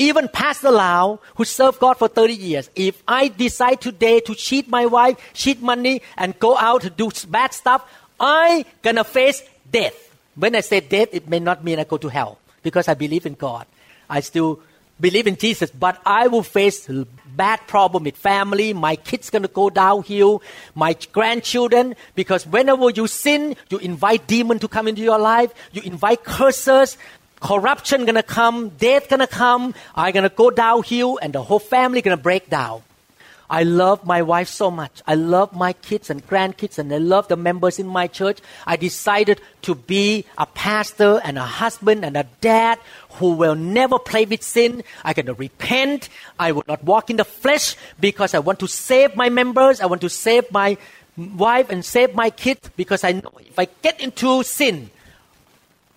[0.00, 4.66] Even Pastor Lau, who served God for 30 years, if I decide today to cheat
[4.66, 7.84] my wife, cheat money, and go out to do bad stuff,
[8.18, 9.92] I gonna face death.
[10.36, 13.26] When I say death, it may not mean I go to hell because I believe
[13.26, 13.66] in God.
[14.08, 14.60] I still
[14.98, 16.88] believe in Jesus, but I will face
[17.36, 18.72] bad problem with family.
[18.72, 20.42] My kids gonna go downhill.
[20.74, 25.52] My grandchildren, because whenever you sin, you invite demon to come into your life.
[25.72, 26.96] You invite curses
[27.40, 32.16] corruption gonna come, death gonna come, I gonna go downhill, and the whole family gonna
[32.16, 32.82] break down.
[33.50, 35.02] I love my wife so much.
[35.08, 38.38] I love my kids and grandkids, and I love the members in my church.
[38.64, 42.78] I decided to be a pastor and a husband and a dad
[43.18, 44.84] who will never play with sin.
[45.02, 46.08] Going to repent.
[46.38, 49.80] I will not walk in the flesh because I want to save my members.
[49.80, 50.78] I want to save my
[51.16, 54.90] wife and save my kids because I know if I get into sin,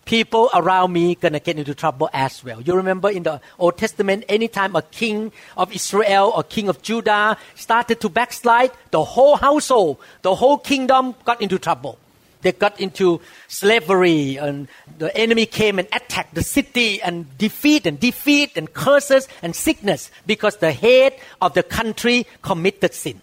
[0.06, 2.62] people around me gonna get into trouble as well.
[2.62, 7.38] You remember in the Old Testament, anytime a king of Israel or king of Judah
[7.56, 11.98] started to backslide, the whole household, the whole kingdom got into trouble.
[12.44, 17.98] They got into slavery, and the enemy came and attacked the city and defeat and
[17.98, 23.22] defeat and curses and sickness because the head of the country committed sin.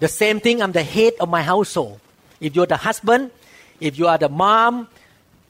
[0.00, 1.98] The same thing, I'm the head of my household.
[2.38, 3.30] If you're the husband,
[3.80, 4.88] if you are the mom,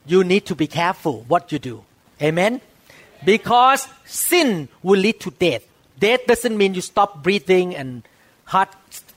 [0.07, 1.83] you need to be careful what you do.
[2.21, 2.61] Amen?
[3.23, 5.63] Because sin will lead to death.
[5.99, 8.03] Death doesn't mean you stop breathing and
[8.45, 8.69] heart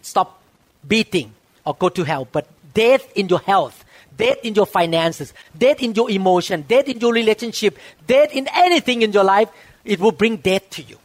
[0.02, 0.42] stop
[0.86, 1.32] beating
[1.64, 3.84] or go to hell, but death in your health,
[4.16, 9.02] death in your finances, death in your emotion, death in your relationship, death in anything
[9.02, 9.48] in your life,
[9.84, 10.98] it will bring death to you.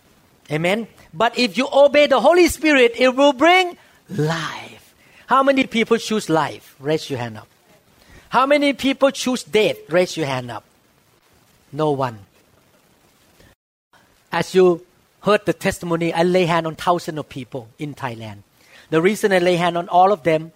[0.51, 0.87] Amen?
[1.13, 3.77] But if you obey the Holy Spirit, it will bring
[4.09, 4.93] life.
[5.27, 6.75] How many people choose life?
[6.79, 7.47] Raise your hand up.
[8.35, 9.77] How many people choose death?
[9.87, 10.65] Raise your hand up.
[11.71, 12.19] No one.
[14.29, 14.85] As you
[15.21, 18.39] heard the testimony, I lay hand on thousands of people in Thailand.
[18.89, 20.51] The reason I lay hand on all of them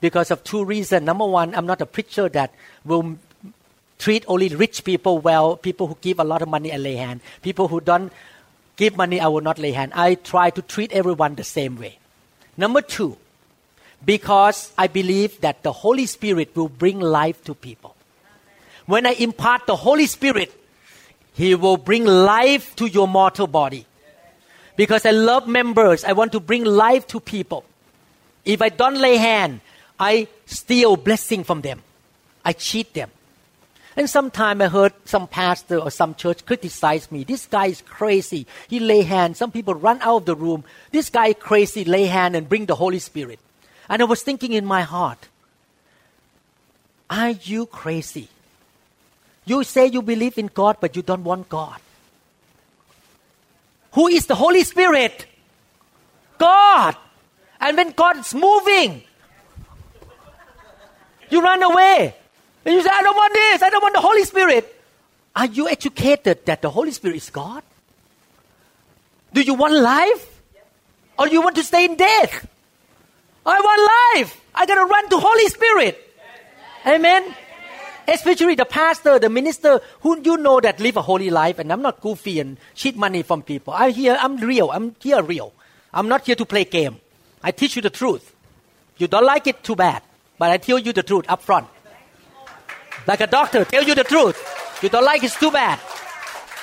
[0.00, 1.04] because of two reasons.
[1.04, 3.18] Number one, I'm not a preacher that will
[3.98, 5.56] treat only rich people well.
[5.56, 7.20] People who give a lot of money, I lay hand.
[7.42, 8.12] People who don't
[8.76, 9.90] give money, I will not lay hand.
[9.96, 11.98] I try to treat everyone the same way.
[12.56, 13.16] Number two,
[14.04, 17.94] because I believe that the Holy Spirit will bring life to people.
[18.86, 20.52] When I impart the Holy Spirit,
[21.32, 23.86] He will bring life to your mortal body.
[24.76, 27.64] Because I love members, I want to bring life to people.
[28.44, 29.60] If I don't lay hand,
[29.98, 31.82] I steal blessing from them.
[32.44, 33.10] I cheat them.
[33.96, 37.22] And sometime I heard some pastor or some church criticize me.
[37.22, 38.46] This guy is crazy.
[38.66, 39.38] He lay hands.
[39.38, 40.64] Some people run out of the room.
[40.90, 41.84] This guy crazy.
[41.84, 43.38] Lay hand and bring the Holy Spirit.
[43.88, 45.28] And I was thinking in my heart,
[47.10, 48.28] are you crazy?
[49.44, 51.80] You say you believe in God, but you don't want God.
[53.92, 55.26] Who is the Holy Spirit?
[56.38, 56.96] God.
[57.60, 59.02] And when God is moving,
[61.30, 62.14] you run away.
[62.64, 64.70] And you say, I don't want this, I don't want the Holy Spirit.
[65.36, 67.62] Are you educated that the Holy Spirit is God?
[69.32, 70.30] Do you want life?
[71.18, 72.48] Or you want to stay in death?
[73.46, 74.40] I want life.
[74.54, 76.00] I gotta run to Holy Spirit.
[76.86, 77.34] Amen.
[78.06, 81.80] Especially the pastor, the minister, who you know that live a holy life, and I'm
[81.80, 83.72] not goofy and cheat money from people.
[83.74, 84.70] I'm here, I'm real.
[84.70, 85.52] I'm here real.
[85.92, 87.00] I'm not here to play game.
[87.42, 88.34] I teach you the truth.
[88.98, 90.02] You don't like it, too bad.
[90.38, 91.66] But I tell you the truth up front.
[93.06, 94.36] Like a doctor, tell you the truth.
[94.82, 95.78] You don't like it, it's too bad.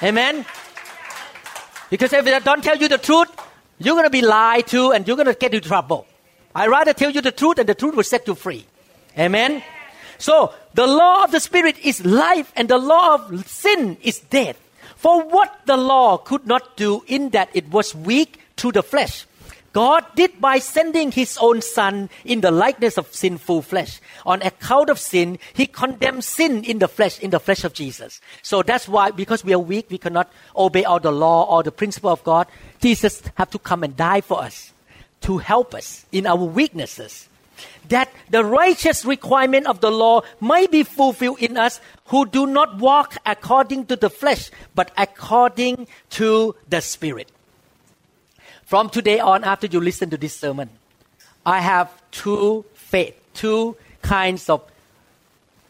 [0.04, 0.46] Amen.
[1.90, 3.30] Because if I don't tell you the truth,
[3.80, 6.08] you're going to be lied to and you're going to get into trouble.
[6.56, 8.66] I rather tell you the truth and the truth will set you free.
[9.18, 9.64] Amen.
[10.18, 14.58] So the law of the Spirit is life and the law of sin is death.
[14.96, 19.26] For what the law could not do in that it was weak through the flesh,
[19.74, 24.00] God did by sending his own son in the likeness of sinful flesh.
[24.26, 28.22] On account of sin, he condemned sin in the flesh, in the flesh of Jesus.
[28.44, 31.72] So that's why, because we are weak, we cannot obey all the law or the
[31.72, 32.48] principle of God.
[32.82, 34.71] Jesus have to come and die for us
[35.22, 37.28] to help us in our weaknesses.
[37.90, 42.80] That the righteous requirement of the law might be fulfilled in us who do not
[42.80, 47.32] walk according to the flesh, but according to the Spirit.
[48.66, 50.70] From today on, after you listen to this sermon,
[51.46, 54.64] I have two faith, two kinds of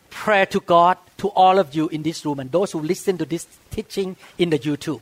[0.09, 3.25] prayer to God to all of you in this room and those who listen to
[3.25, 5.01] this teaching in the YouTube.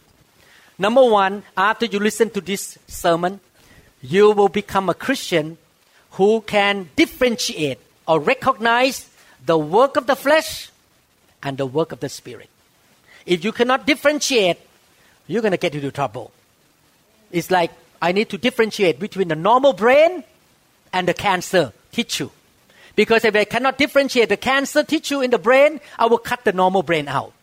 [0.77, 3.41] Number one, after you listen to this sermon,
[4.01, 5.57] you will become a Christian
[6.12, 9.09] who can differentiate or recognize
[9.45, 10.71] the work of the flesh
[11.43, 12.49] and the work of the spirit.
[13.25, 14.57] If you cannot differentiate,
[15.27, 16.31] you're going to get into trouble.
[17.31, 20.23] It's like I need to differentiate between the normal brain
[20.91, 22.31] and the cancer tissue.
[22.95, 26.51] Because if I cannot differentiate the cancer tissue in the brain, I will cut the
[26.51, 27.33] normal brain out.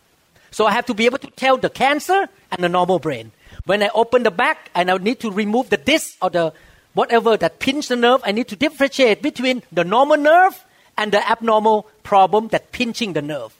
[0.50, 3.30] So I have to be able to tell the cancer and the normal brain.
[3.66, 6.52] When I open the back and I need to remove the disc or the
[6.94, 10.64] whatever that pinch the nerve, I need to differentiate between the normal nerve
[10.96, 13.54] and the abnormal problem that pinching the nerve.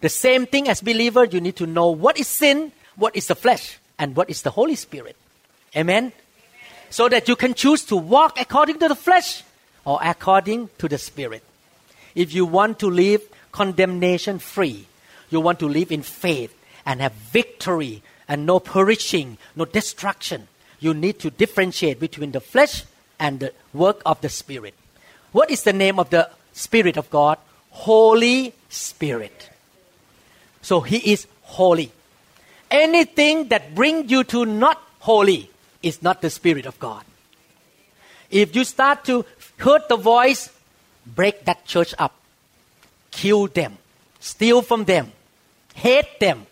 [0.00, 3.34] The same thing as believer, you need to know what is sin, what is the
[3.34, 5.16] flesh, and what is the Holy Spirit.
[5.74, 6.12] Amen
[6.90, 9.42] so that you can choose to walk according to the flesh
[9.84, 11.42] or according to the spirit.
[12.14, 14.86] If you want to live condemnation free,
[15.30, 20.48] you want to live in faith and have victory and no perishing, no destruction,
[20.80, 22.84] you need to differentiate between the flesh
[23.18, 24.74] and the work of the spirit.
[25.32, 27.38] What is the name of the spirit of God?
[27.70, 29.50] Holy Spirit.
[30.62, 31.92] So he is holy.
[32.70, 35.50] Anything that brings you to not holy
[35.82, 37.04] is not the Spirit of God.
[38.30, 39.24] If you start to
[39.58, 40.50] hurt the voice,
[41.06, 42.12] break that church up,
[43.10, 43.78] kill them,
[44.18, 45.12] steal from them,
[45.74, 46.46] hate them,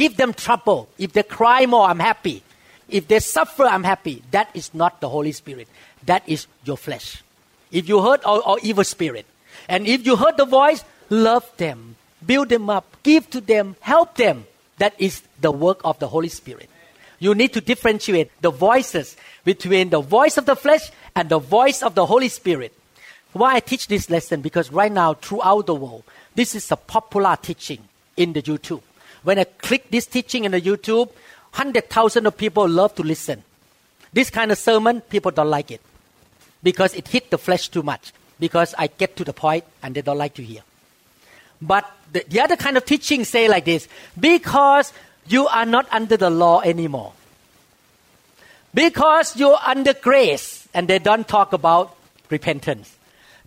[0.00, 0.88] give them trouble.
[0.96, 2.42] If they cry more, I'm happy.
[2.88, 4.22] If they suffer, I'm happy.
[4.30, 5.68] That is not the Holy Spirit.
[6.06, 7.22] That is your flesh.
[7.70, 9.26] If you hurt or, or evil spirit,
[9.68, 14.16] and if you hurt the voice, love them, build them up, give to them, help
[14.16, 14.46] them.
[14.78, 16.70] That is the work of the Holy Spirit.
[17.18, 21.82] You need to differentiate the voices between the voice of the flesh and the voice
[21.82, 22.72] of the Holy Spirit.
[23.34, 24.40] Why I teach this lesson?
[24.40, 27.84] Because right now, throughout the world, this is a popular teaching
[28.16, 28.80] in the YouTube.
[29.22, 31.08] When I click this teaching in the YouTube,
[31.52, 33.42] 100,000 of people love to listen.
[34.12, 35.80] This kind of sermon, people don't like it
[36.62, 38.12] because it hit the flesh too much.
[38.38, 40.62] Because I get to the point and they don't like to hear.
[41.60, 43.86] But the, the other kind of teaching say like this
[44.18, 44.92] because
[45.26, 47.12] you are not under the law anymore.
[48.72, 51.94] Because you're under grace and they don't talk about
[52.30, 52.96] repentance.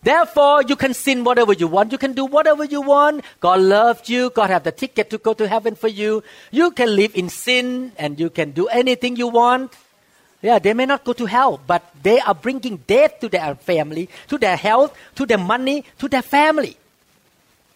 [0.04, 1.92] Therefore, you can sin whatever you want.
[1.94, 3.24] You can do whatever you want.
[3.39, 4.30] God loves you.
[4.32, 6.24] God have the ticket to go to heaven for you.
[6.51, 9.72] You can live in sin and you can do anything you want.
[10.41, 14.10] Yeah, they may not go to hell, but they are bringing death to their family,
[14.28, 16.76] to their health, to their money, to their family.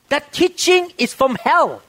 [0.09, 1.81] That teaching is from hell.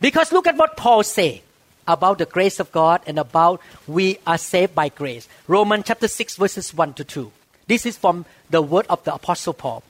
[0.00, 1.42] Because look at what Paul say
[1.86, 5.28] about the grace of God and about we are saved by grace.
[5.46, 7.30] Romans chapter 6 verses 1 to 2.
[7.68, 9.82] This is from the word of the apostle Paul.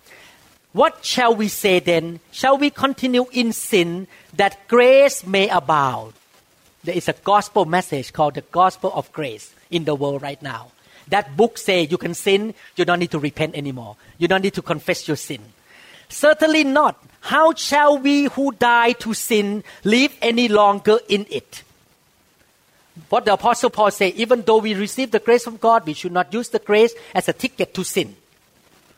[0.72, 2.20] What shall we say then?
[2.32, 6.12] Shall we continue in sin that grace may abound?
[6.84, 10.70] There is a gospel message called the gospel of grace in the world right now.
[11.08, 13.96] That book says you can sin, you don't need to repent anymore.
[14.18, 15.40] You don't need to confess your sin.
[16.08, 17.02] Certainly not.
[17.20, 21.62] How shall we who die to sin live any longer in it?
[23.08, 26.12] What the apostle Paul say, even though we receive the grace from God, we should
[26.12, 28.16] not use the grace as a ticket to sin.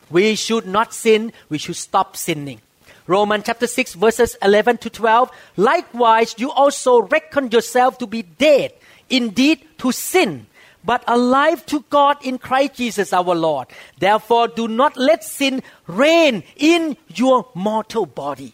[0.09, 2.61] We should not sin, we should stop sinning.
[3.07, 5.31] Romans chapter 6 verses 11 to 12.
[5.57, 8.71] Likewise, you also reckon yourself to be dead
[9.09, 10.45] indeed to sin,
[10.85, 13.67] but alive to God in Christ Jesus our Lord.
[13.97, 18.53] Therefore, do not let sin reign in your mortal body,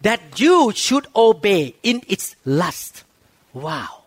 [0.00, 3.02] that you should obey in its lust.
[3.52, 4.02] Wow.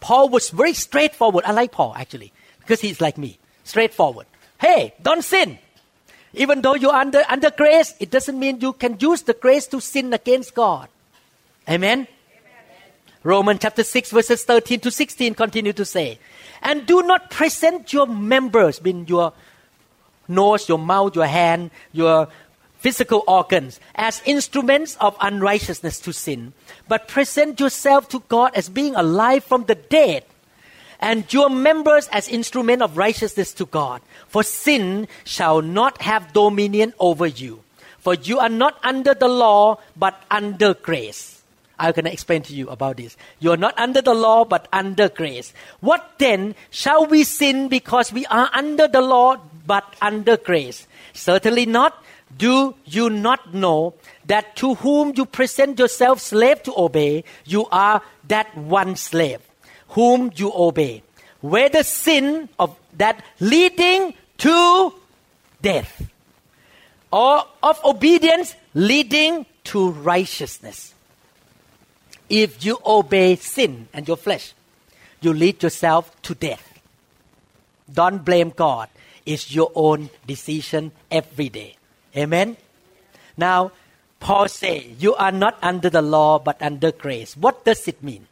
[0.00, 1.44] Paul was very straightforward.
[1.44, 4.26] I like Paul actually, because he's like me, straightforward.
[4.60, 5.58] Hey, don't sin.
[6.34, 9.80] Even though you're under, under grace, it doesn't mean you can use the grace to
[9.80, 10.88] sin against God.
[11.68, 12.00] Amen?
[12.00, 12.08] Amen.
[13.22, 16.18] Romans chapter 6 verses 13 to 16 continue to say,
[16.62, 19.32] And do not present your members, mean your
[20.28, 22.28] nose, your mouth, your hand, your
[22.78, 26.52] physical organs as instruments of unrighteousness to sin,
[26.88, 30.24] but present yourself to God as being alive from the dead
[31.00, 34.02] and your members as instrument of righteousness to God.
[34.28, 37.64] For sin shall not have dominion over you.
[37.98, 41.42] For you are not under the law, but under grace.
[41.78, 43.16] I'm going to explain to you about this.
[43.40, 45.54] You are not under the law, but under grace.
[45.80, 50.86] What then shall we sin because we are under the law, but under grace?
[51.14, 52.04] Certainly not.
[52.36, 53.94] Do you not know
[54.26, 59.40] that to whom you present yourself slave to obey, you are that one slave?
[59.90, 61.02] Whom you obey,
[61.40, 64.94] whether sin of that leading to
[65.62, 66.10] death,
[67.12, 70.94] or of obedience leading to righteousness.
[72.28, 74.54] If you obey sin and your flesh,
[75.20, 76.80] you lead yourself to death.
[77.92, 78.88] Don't blame God.
[79.26, 81.76] It's your own decision every day.
[82.16, 82.56] Amen.
[83.36, 83.72] Now,
[84.20, 87.36] Paul say, you are not under the law but under grace.
[87.36, 88.26] What does it mean?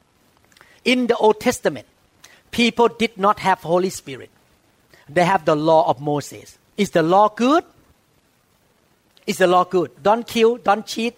[0.85, 1.87] In the Old Testament,
[2.51, 4.31] people did not have Holy Spirit.
[5.09, 6.59] They have the law of Moses.
[6.76, 7.64] Is the law good?
[9.26, 9.91] Is the law good?
[10.03, 11.16] Don't kill, don't cheat,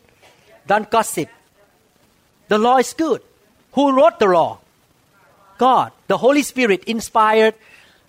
[0.66, 1.28] don't gossip.
[2.48, 3.22] The law is good.
[3.72, 4.58] Who wrote the law?
[5.58, 5.92] God.
[6.08, 7.54] The Holy Spirit inspired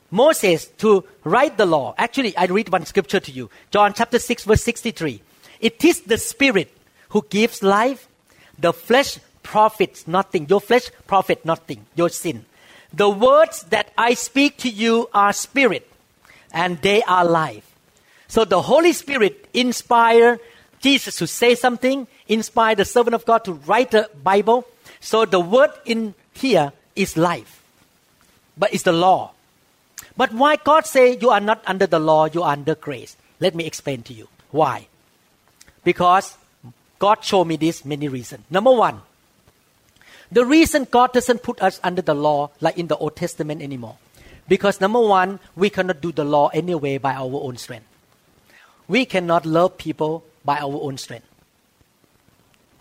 [0.10, 1.93] Moses to write the law.
[1.97, 3.49] Actually, I read one scripture to you.
[3.72, 5.22] John chapter 6 verse 63.
[5.60, 6.76] It is the Spirit
[7.10, 8.08] who gives life.
[8.58, 10.48] The flesh profits nothing.
[10.48, 11.86] Your flesh profit nothing.
[11.96, 12.46] Your sin.
[12.94, 15.89] The words that I speak to you are spirit
[16.54, 17.68] and they are life.
[18.28, 20.39] So the Holy Spirit inspire
[20.82, 24.66] Jesus to say something, inspire the servant of God to write the Bible.
[25.00, 27.64] So the word in here is life.
[28.58, 29.32] But it's the law.
[30.18, 33.16] But why God say you are not under the law, you are under grace?
[33.39, 34.28] Let me explain to you.
[34.52, 34.88] Why?
[35.84, 36.38] Because
[37.00, 38.44] God showed me this many reasons.
[38.50, 39.02] Number one,
[40.32, 43.98] the reason God doesn't put us under the law like in the Old Testament anymore.
[44.48, 47.86] Because number one, we cannot do the law anyway by our own strength.
[48.88, 51.28] We cannot love people by our own strength.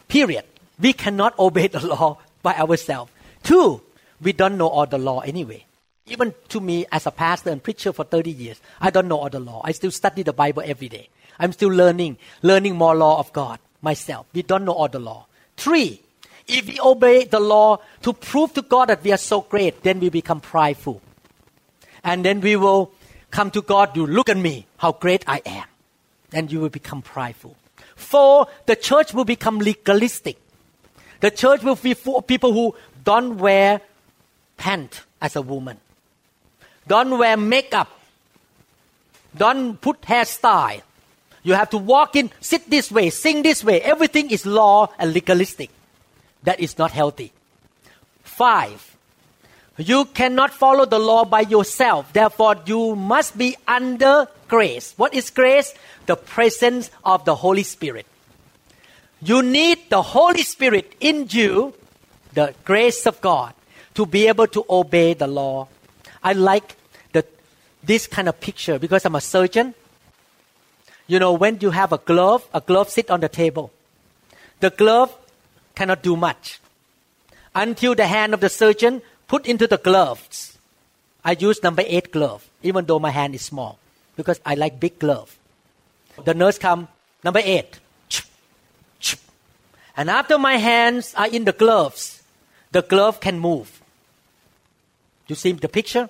[0.09, 0.45] Period.
[0.79, 3.13] We cannot obey the law by ourselves.
[3.43, 3.81] Two,
[4.21, 5.65] we don't know all the law anyway.
[6.07, 9.31] Even to me, as a pastor and preacher for 30 years, I don't know all
[9.31, 9.63] the law.
[9.65, 11.09] I still study the Bible every day.
[11.39, 14.27] I'm still learning, learning more law of God myself.
[14.35, 15.27] We don't know all the law.
[15.57, 16.03] Three,
[16.51, 20.01] if we obey the law to prove to God that we are so great, then
[20.01, 21.01] we become prideful.
[22.03, 22.93] And then we will
[23.31, 25.65] come to God, you look at me, how great I am.
[26.33, 27.57] And you will become prideful.
[27.97, 30.39] Four, the church will become legalistic.
[31.21, 32.75] The church will be full of people who
[33.05, 33.81] don't wear
[34.57, 35.79] pants as a woman,
[36.87, 37.89] don't wear makeup,
[39.37, 40.83] don't put hairstyle.
[41.43, 43.81] You have to walk in, sit this way, sing this way.
[43.81, 45.71] Everything is law and legalistic.
[46.45, 47.33] That is not healthy.
[48.23, 48.97] Five,
[49.77, 52.13] you cannot follow the law by yourself.
[52.13, 54.95] Therefore, you must be under grace.
[54.97, 55.75] What is grace?
[56.07, 58.07] The presence of the Holy Spirit.
[59.23, 61.75] You need the Holy Spirit in you,
[62.33, 63.55] the grace of God,
[63.95, 65.69] to be able to obey the law.
[66.23, 66.77] I like
[67.13, 67.25] the,
[67.83, 69.75] this kind of picture because I'm a surgeon.
[71.07, 73.73] You know, when you have a glove, a glove sit on the table.
[74.61, 75.15] The glove
[75.81, 76.61] cannot do much
[77.65, 79.03] until the hand of the surgeon
[79.33, 80.59] put into the gloves.
[81.25, 83.79] I use number eight glove, even though my hand is small,
[84.17, 85.37] because I like big glove.
[86.25, 86.89] The nurse come,
[87.23, 87.79] Number eight.
[89.97, 92.23] And after my hands are in the gloves,
[92.73, 93.83] the glove can move.
[95.27, 96.09] You see the picture?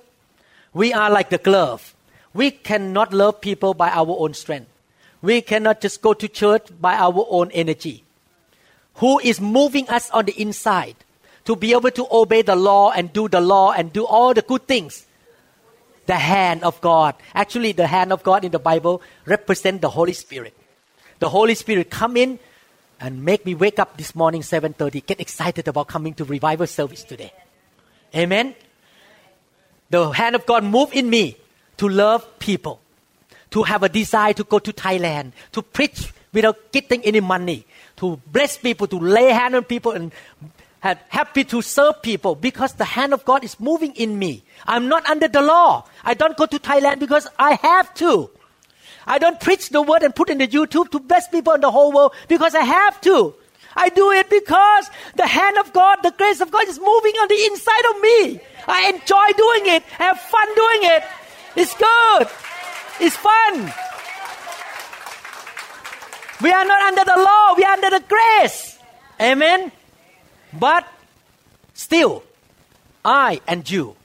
[0.73, 1.95] We are like the glove.
[2.33, 4.71] We cannot love people by our own strength.
[5.23, 8.05] We cannot just go to church by our own energy.
[9.01, 10.97] Who is moving us on the inside
[11.45, 14.43] to be able to obey the law and do the law and do all the
[14.43, 15.07] good things?
[16.05, 17.15] The hand of God.
[17.35, 20.55] Actually, the hand of God in the Bible represents the Holy Spirit.
[21.19, 22.39] The Holy Spirit come in
[23.01, 27.03] and make me wake up this morning 7:30 get excited about coming to revival service
[27.03, 27.33] today.
[28.15, 28.55] Amen.
[29.89, 31.37] The hand of God move in me
[31.79, 32.81] to love people,
[33.51, 37.65] to have a desire to go to Thailand, to preach without getting any money,
[38.01, 40.11] to bless people, to lay hand on people and
[40.81, 44.43] happy to serve people because the hand of God is moving in me.
[44.67, 45.85] I'm not under the law.
[46.03, 48.31] I don't go to Thailand because I have to.
[49.07, 51.71] I don't preach the word and put in the YouTube to bless people in the
[51.71, 53.35] whole world because I have to.
[53.77, 57.29] I do it because the hand of God, the grace of God is moving on
[57.29, 58.41] the inside of me.
[58.67, 61.05] I enjoy doing it, I have fun doing it.
[61.57, 62.29] It's good.
[63.01, 63.73] It's fun.
[66.43, 68.79] We are not under the law, we are under the grace.
[69.21, 69.73] Amen.
[70.53, 70.87] But
[71.75, 72.23] still,
[73.05, 73.97] I and you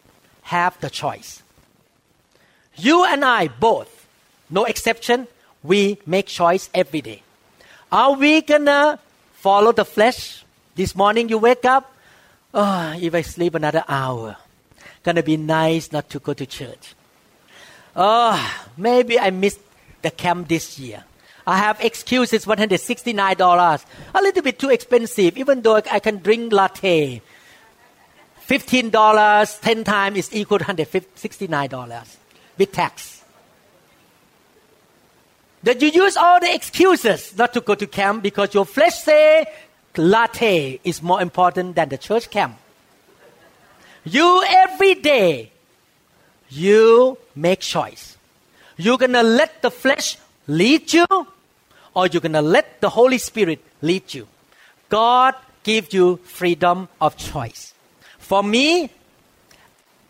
[0.44, 1.42] have the choice.
[2.76, 4.08] You and I both,
[4.50, 5.28] no exception,
[5.64, 7.24] we make choice every day.
[7.92, 9.00] Are we gonna
[9.34, 10.44] follow the flesh?
[10.76, 11.96] This morning you wake up,
[12.54, 14.36] oh, if I sleep another hour,
[15.04, 16.96] gonna be nice not to go to church.
[17.96, 18.36] Oh,
[18.76, 19.62] maybe I missed
[20.02, 21.06] the camp this year.
[21.48, 23.86] I have excuses $169.
[24.14, 27.22] A little bit too expensive, even though I can drink latte.
[28.48, 32.16] $15, 10 times is equal to $169
[32.58, 33.24] with tax.
[35.64, 39.46] That you use all the excuses not to go to camp because your flesh say
[39.98, 42.58] latte is more important than the church camp.
[44.04, 45.52] You every day,
[46.50, 48.16] you make choice.
[48.78, 50.18] You're gonna let the flesh
[50.48, 51.08] lead you
[51.96, 54.28] or you're going to let the Holy Spirit lead you.
[54.90, 55.34] God
[55.64, 57.74] gives you freedom of choice.
[58.20, 58.92] For me,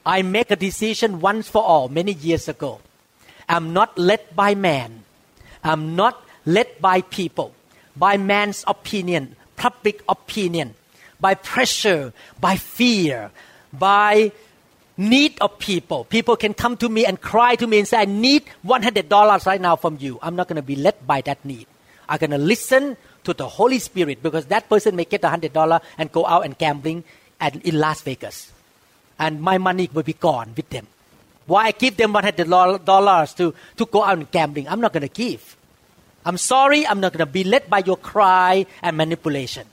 [0.05, 2.81] I make a decision once for all many years ago.
[3.47, 5.03] I'm not led by man.
[5.63, 7.53] I'm not led by people,
[7.95, 10.73] by man's opinion, public opinion,
[11.19, 13.31] by pressure, by fear,
[13.71, 14.31] by
[14.97, 16.05] need of people.
[16.05, 19.61] People can come to me and cry to me and say, I need $100 right
[19.61, 20.19] now from you.
[20.21, 21.67] I'm not going to be led by that need
[22.07, 25.53] are going to listen to the Holy Spirit because that person may get a hundred
[25.53, 27.03] dollar and go out and gambling
[27.39, 28.51] at, in Las Vegas,
[29.19, 30.87] and my money will be gone with them.
[31.47, 34.67] Why I give them one hundred dollars to to go out and gambling?
[34.67, 35.55] I'm not going to give.
[36.25, 36.87] I'm sorry.
[36.87, 39.67] I'm not going to be led by your cry and manipulation.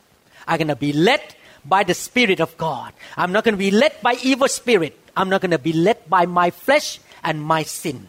[0.46, 1.22] I'm going to be led
[1.64, 2.92] by the Spirit of God.
[3.16, 4.98] I'm not going to be led by evil spirit.
[5.16, 8.08] I'm not going to be led by my flesh and my sin.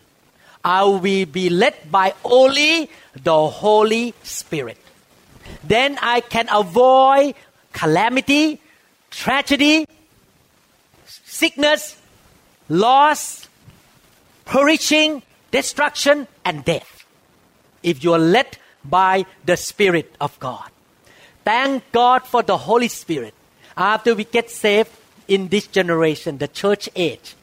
[0.64, 2.90] I will be led by only
[3.22, 4.78] the Holy Spirit.
[5.64, 7.36] Then I can avoid
[7.74, 8.62] calamity,
[9.12, 9.86] tragedy,
[11.06, 11.98] sickness,
[12.70, 13.48] loss,
[14.46, 17.06] perishing, destruction, and death.
[17.82, 20.70] If you are led by the Spirit of God.
[21.44, 23.34] Thank God for the Holy Spirit.
[23.76, 24.92] After we get saved
[25.28, 27.36] in this generation, the church age,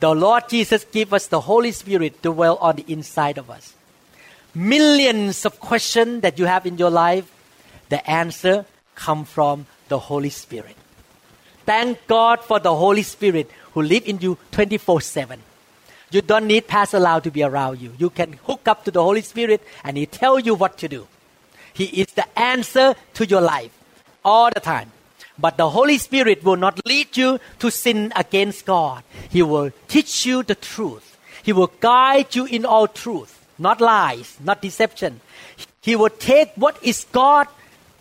[0.00, 3.74] the Lord Jesus gave us the Holy Spirit to dwell on the inside of us.
[4.54, 7.30] Millions of questions that you have in your life,
[7.88, 10.76] the answer come from the Holy Spirit.
[11.64, 15.40] Thank God for the Holy Spirit who live in you 24/7.
[16.10, 17.92] You don't need Pastor Lau to be around you.
[17.98, 21.08] You can hook up to the Holy Spirit and He tell you what to do.
[21.72, 23.72] He is the answer to your life
[24.24, 24.92] all the time.
[25.38, 29.04] But the Holy Spirit will not lead you to sin against God.
[29.28, 31.18] He will teach you the truth.
[31.42, 35.20] He will guide you in all truth, not lies, not deception.
[35.82, 37.46] He will take what is God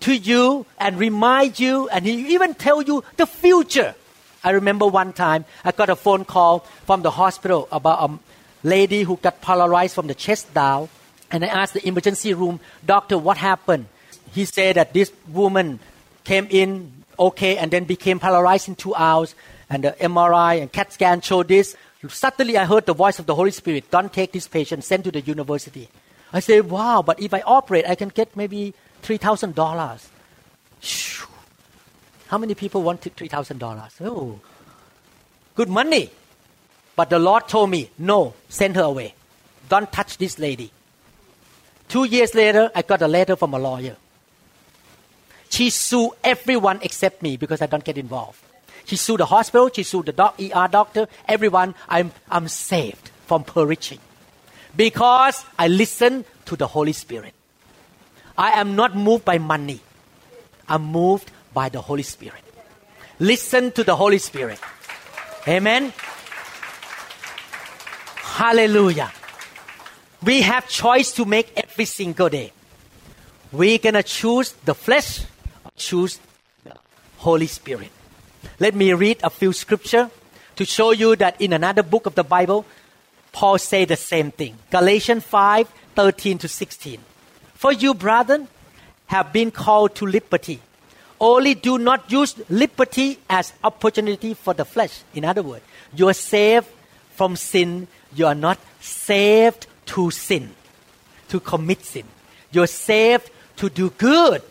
[0.01, 3.95] to you and remind you, and He even tell you the future.
[4.43, 8.19] I remember one time I got a phone call from the hospital about a
[8.67, 10.89] lady who got paralyzed from the chest down,
[11.31, 13.88] and I asked the emergency room doctor what happened.
[14.31, 15.79] He said that this woman
[16.23, 19.36] came in okay and then became paralyzed in two hours
[19.70, 21.76] and the MRI and CAT scan showed this.
[22.07, 25.11] Suddenly I heard the voice of the Holy Spirit, don't take this patient, send to
[25.11, 25.89] the university.
[26.32, 30.09] I say, wow, but if I operate, I can get maybe $3,000.
[32.28, 34.05] How many people want $3,000?
[34.05, 34.39] Oh,
[35.55, 36.11] good money.
[36.95, 39.13] But the Lord told me, no, send her away.
[39.70, 40.72] Don't touch this lady.
[41.88, 43.97] Two years later, I got a letter from a lawyer.
[45.49, 48.39] She sued everyone except me because I don't get involved.
[48.85, 51.73] She sued the hospital, she sued the doc, ER doctor, everyone.
[51.89, 53.99] I'm, I'm saved from perishing
[54.75, 57.33] because I listen to the Holy Spirit.
[58.37, 59.79] I am not moved by money.
[60.67, 62.41] I'm moved by the Holy Spirit.
[63.19, 64.59] Listen to the Holy Spirit.
[65.47, 65.93] Amen.
[68.17, 69.11] Hallelujah.
[70.23, 72.51] We have choice to make every single day.
[73.51, 75.21] We're gonna choose the flesh
[75.76, 76.19] choose
[76.63, 76.73] the
[77.17, 77.91] Holy Spirit.
[78.59, 80.09] Let me read a few scripture
[80.55, 82.65] to show you that in another book of the Bible,
[83.32, 84.57] Paul say the same thing.
[84.71, 86.99] Galatians 5, 13 to 16.
[87.53, 88.47] For you, brethren,
[89.07, 90.61] have been called to liberty.
[91.19, 95.03] Only do not use liberty as opportunity for the flesh.
[95.13, 95.63] In other words,
[95.93, 96.67] you are saved
[97.11, 97.88] from sin.
[98.13, 100.55] You are not saved to sin,
[101.30, 102.05] to commit sin.
[102.51, 104.41] You're saved to do good,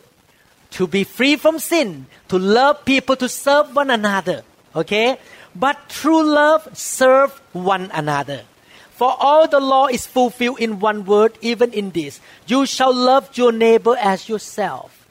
[0.74, 4.42] to be free from sin, to love people, to serve one another.
[4.74, 5.18] Okay?
[5.54, 8.42] But true love serve one another.
[8.90, 12.20] For all the law is fulfilled in one word, even in this.
[12.46, 15.06] You shall love your neighbor as yourself.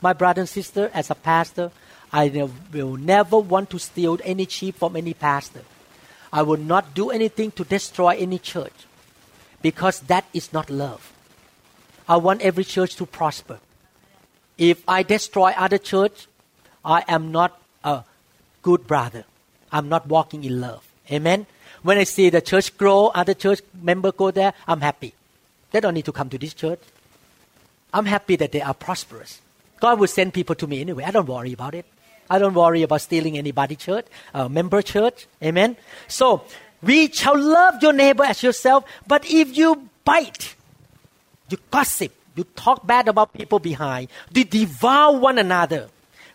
[0.00, 1.70] My brother and sister, as a pastor,
[2.12, 2.28] I
[2.72, 5.62] will never want to steal any sheep from any pastor.
[6.32, 8.74] I will not do anything to destroy any church
[9.60, 11.12] because that is not love.
[12.08, 13.58] I want every church to prosper.
[14.58, 16.26] If I destroy other church,
[16.84, 18.04] I am not a
[18.62, 19.24] good brother.
[19.70, 20.86] I'm not walking in love.
[21.10, 21.46] Amen.
[21.82, 25.14] When I see the church grow, other church member go there, I'm happy.
[25.70, 26.80] They don't need to come to this church.
[27.92, 29.40] I'm happy that they are prosperous.
[29.80, 31.04] God will send people to me anyway.
[31.04, 31.86] I don't worry about it.
[32.28, 35.26] I don't worry about stealing anybody church, uh, member church.
[35.42, 35.76] Amen.
[36.08, 36.42] So
[36.82, 38.84] we shall love your neighbor as yourself.
[39.06, 40.54] But if you bite,
[41.48, 45.88] you gossip, you talk bad about people behind, you devour one another.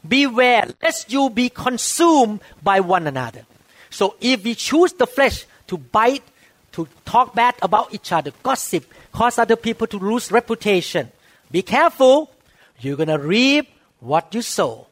[0.08, 3.46] Beware lest you be consumed by one another.
[3.92, 6.24] So if we choose the flesh to bite,
[6.72, 11.12] to talk bad about each other, gossip, cause other people to lose reputation,
[11.52, 12.32] be careful.
[12.80, 14.88] You're gonna reap what you sow.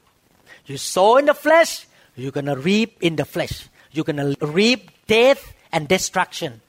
[0.68, 3.68] You sow in the flesh, you're gonna reap in the flesh.
[3.92, 6.62] You're gonna reap death and destruction.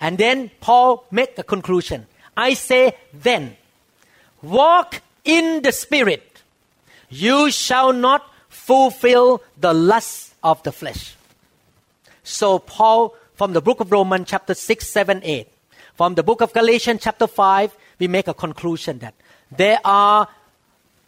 [0.00, 2.06] And then Paul make a conclusion.
[2.36, 3.56] I say then,
[4.42, 6.42] walk in the spirit.
[7.08, 11.16] You shall not fulfill the lust of the flesh.
[12.22, 15.48] So Paul, from the book of Romans chapter 6, 7, 8,
[15.94, 19.14] from the book of Galatians chapter 5, we make a conclusion that
[19.50, 20.28] there are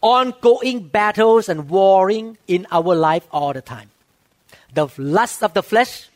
[0.00, 3.90] ongoing battles and warring in our life all the time.
[4.72, 6.08] The lust of the flesh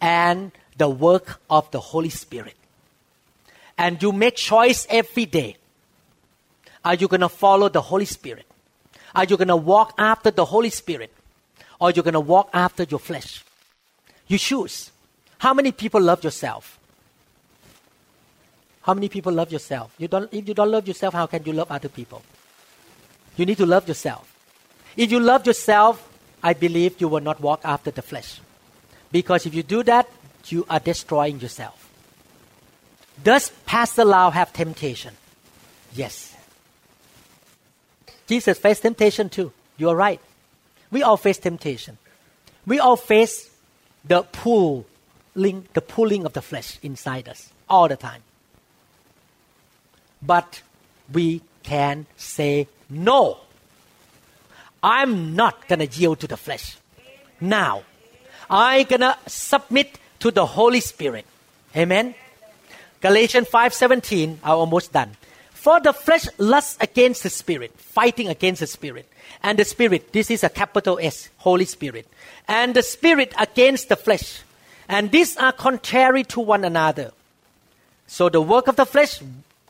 [0.00, 2.54] and the work of the Holy Spirit.
[3.76, 5.56] And you make choice every day.
[6.84, 8.46] Are you going to follow the Holy Spirit?
[9.14, 11.12] Are you going to walk after the Holy Spirit?
[11.80, 13.44] Or are you going to walk after your flesh?
[14.26, 14.90] You choose.
[15.38, 16.78] How many people love yourself?
[18.82, 19.94] How many people love yourself?
[19.98, 22.22] You don't, if you don't love yourself, how can you love other people?
[23.36, 24.34] You need to love yourself.
[24.96, 26.04] If you love yourself,
[26.42, 28.40] I believe you will not walk after the flesh.
[29.12, 30.08] Because if you do that,
[30.46, 31.90] you are destroying yourself.
[33.22, 35.14] Does Pastor Lau have temptation?
[35.94, 36.27] Yes.
[38.28, 39.52] Jesus faced temptation too.
[39.78, 40.20] You are right.
[40.90, 41.98] We all face temptation.
[42.66, 43.50] We all face
[44.04, 48.22] the pulling, the pulling of the flesh inside us all the time.
[50.22, 50.62] But
[51.12, 53.38] we can say no.
[54.82, 56.76] I'm not gonna yield to the flesh.
[57.40, 57.82] Now,
[58.50, 61.24] I'm gonna submit to the Holy Spirit.
[61.76, 62.14] Amen.
[63.00, 64.38] Galatians 5:17.
[64.42, 65.16] I'm almost done.
[65.58, 69.10] For the flesh lusts against the spirit, fighting against the spirit.
[69.42, 72.06] And the spirit, this is a capital S, Holy Spirit.
[72.46, 74.42] And the spirit against the flesh.
[74.88, 77.10] And these are contrary to one another.
[78.06, 79.20] So the work of the flesh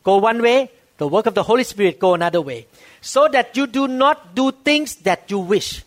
[0.05, 2.67] go one way, the work of the Holy Spirit go another way.
[3.01, 5.83] So that you do not do things that you wish.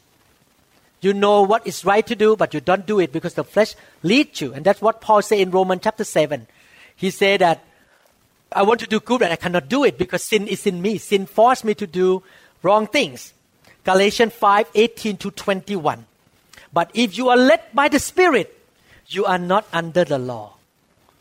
[1.01, 3.75] You know what is right to do, but you don't do it because the flesh
[4.01, 4.51] leads you.
[4.51, 6.47] And that's what Paul said in Romans chapter 7.
[6.95, 7.63] He said that
[8.53, 10.97] I want to do good, but I cannot do it because sin is in me.
[10.97, 12.21] Sin forced me to do
[12.63, 13.33] wrong things.
[13.83, 16.05] Galatians 5 18 to 21.
[16.73, 18.57] But if you are led by the Spirit,
[19.07, 20.55] you are not under the law.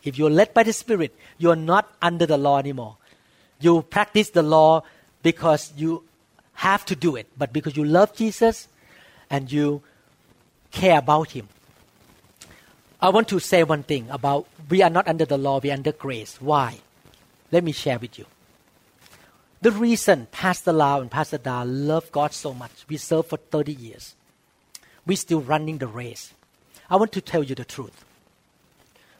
[0.03, 2.97] If you are led by the Spirit, you are not under the law anymore.
[3.59, 4.83] You practice the law
[5.23, 6.03] because you
[6.53, 8.67] have to do it, but because you love Jesus
[9.29, 9.81] and you
[10.71, 11.47] care about Him.
[13.01, 15.73] I want to say one thing about we are not under the law, we are
[15.73, 16.39] under grace.
[16.39, 16.79] Why?
[17.51, 18.25] Let me share with you.
[19.61, 23.73] The reason Pastor Lau and Pastor Da love God so much, we serve for 30
[23.73, 24.15] years.
[25.05, 26.33] We're still running the race.
[26.89, 28.05] I want to tell you the truth.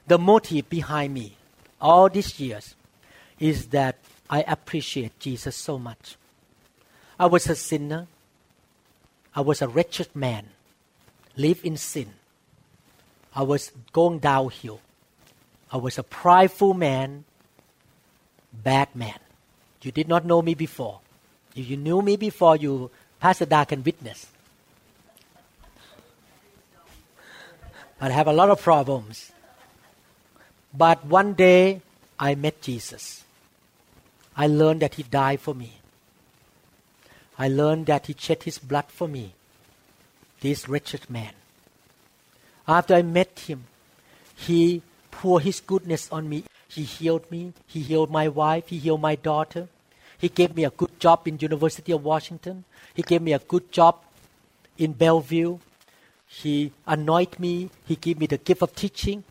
[0.07, 1.37] The motive behind me
[1.79, 2.75] all these years
[3.39, 3.97] is that
[4.29, 6.15] I appreciate Jesus so much.
[7.19, 8.07] I was a sinner.
[9.35, 10.47] I was a wretched man,
[11.37, 12.13] live in sin.
[13.33, 14.81] I was going downhill.
[15.71, 17.23] I was a prideful man,
[18.51, 19.19] bad man.
[19.81, 20.99] You did not know me before.
[21.55, 24.27] If you knew me before, you, Pastor Da can witness.
[27.99, 29.31] But I have a lot of problems.
[30.73, 31.81] But one day,
[32.19, 33.23] I met Jesus.
[34.35, 35.73] I learned that He died for me.
[37.37, 39.33] I learned that He shed His blood for me,
[40.39, 41.33] this wretched man.
[42.67, 43.65] After I met Him,
[44.35, 46.43] He poured His goodness on me.
[46.73, 47.51] He healed me.
[47.67, 48.69] He healed my wife.
[48.69, 49.67] He healed my daughter.
[50.17, 52.63] He gave me a good job in University of Washington.
[52.93, 53.97] He gave me a good job
[54.77, 55.57] in Bellevue.
[56.27, 57.71] He anointed me.
[57.85, 59.25] He gave me the gift of teaching.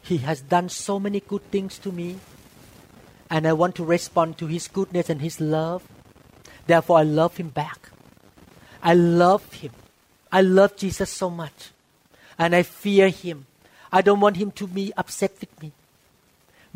[0.00, 2.20] He has done so many good things to me.
[3.28, 5.82] And I want to respond to His goodness and His love.
[6.68, 7.90] Therefore, I love Him back.
[8.80, 9.72] I love Him.
[10.30, 11.72] I love Jesus so much.
[12.38, 13.46] And I fear Him.
[13.90, 15.72] I don't want Him to be upset with me.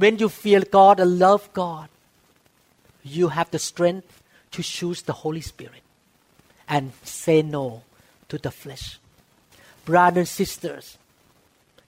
[0.01, 1.91] When you fear God and love God,
[3.03, 4.23] you have the strength
[4.53, 5.83] to choose the Holy Spirit
[6.67, 7.83] and say no
[8.31, 8.99] to the flesh.
[9.85, 10.97] Brothers and sisters,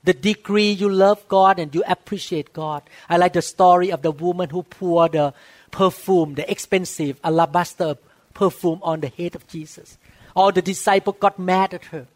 [0.05, 2.83] the degree you love God and you appreciate God.
[3.09, 5.33] I like the story of the woman who poured the
[5.71, 7.97] perfume, the expensive alabaster
[8.35, 9.97] perfume on the head of Jesus.
[10.37, 12.07] All the disciples got mad at her.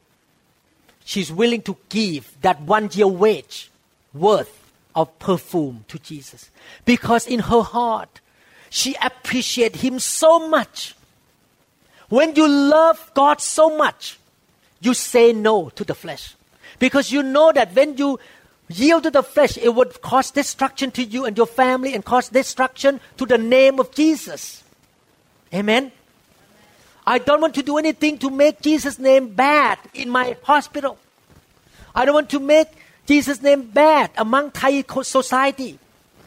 [1.07, 3.71] She's willing to give that one year wage
[4.13, 4.66] worth
[4.97, 6.51] of perfume to Jesus.
[6.85, 8.21] Because in her heart,
[8.71, 10.97] she appreciates Him so much.
[12.09, 14.19] When you love God so much,
[14.81, 16.35] you say no to the flesh.
[16.79, 18.19] Because you know that when you
[18.69, 22.29] yield to the flesh, it would cause destruction to you and your family and cause
[22.29, 24.65] destruction to the name of Jesus.
[25.53, 25.93] Amen.
[27.07, 30.99] I don't want to do anything to make Jesus' name bad in my hospital.
[31.95, 32.69] I don't want to make
[33.07, 35.79] Jesus' name bad among Thai society.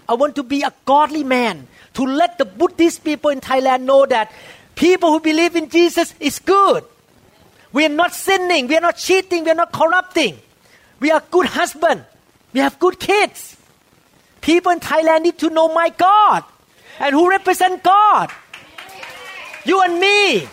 [0.07, 4.05] I want to be a godly man to let the Buddhist people in Thailand know
[4.05, 4.31] that
[4.75, 6.83] people who believe in Jesus is good.
[7.71, 8.67] We are not sinning.
[8.67, 9.43] We are not cheating.
[9.43, 10.39] We are not corrupting.
[10.99, 12.05] We are good husband.
[12.53, 13.55] We have good kids.
[14.41, 16.43] People in Thailand need to know my God
[16.99, 18.31] and who represent God.
[19.65, 20.47] You and me.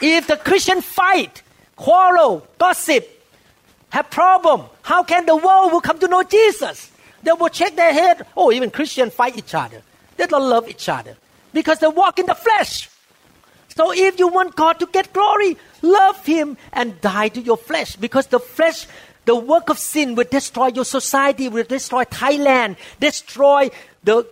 [0.00, 1.42] If the Christian fight,
[1.76, 3.21] quarrel, gossip,
[3.92, 6.90] have problem, how can the world will come to know Jesus?
[7.22, 8.24] They will shake their head.
[8.34, 9.82] Oh, even Christians fight each other.
[10.16, 11.14] They don't love each other
[11.52, 12.88] because they walk in the flesh.
[13.68, 17.96] So if you want God to get glory, love Him and die to your flesh
[17.96, 18.86] because the flesh,
[19.26, 23.68] the work of sin will destroy your society, will destroy Thailand, destroy
[24.04, 24.26] the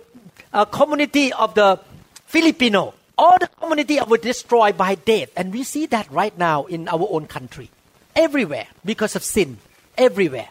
[0.54, 1.78] uh, community of the
[2.24, 2.94] Filipino.
[3.18, 5.28] All the community will destroy by death.
[5.36, 7.68] And we see that right now in our own country
[8.14, 9.58] everywhere because of sin.
[9.96, 10.48] Everywhere.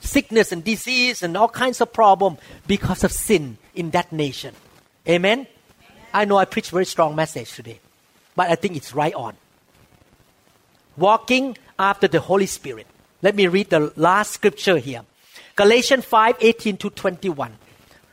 [0.00, 4.54] Sickness and disease and all kinds of problem because of sin in that nation.
[5.06, 5.40] Amen?
[5.40, 5.46] Amen?
[6.12, 7.78] I know I preach very strong message today,
[8.34, 9.36] but I think it's right on.
[10.96, 12.86] Walking after the Holy Spirit.
[13.22, 15.02] Let me read the last scripture here.
[15.56, 17.52] Galatians 5 18 to 21.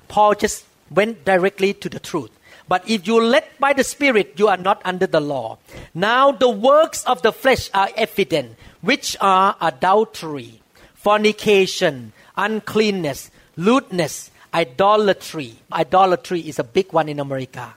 [0.08, 2.32] Paul just went directly to the truth.
[2.68, 5.58] But if you led by the Spirit, you are not under the law.
[5.94, 8.58] Now the works of the flesh are evident
[8.88, 10.62] which are adultery,
[10.96, 15.56] fornication, uncleanness, lewdness, idolatry.
[15.74, 17.76] Idolatry is a big one in America.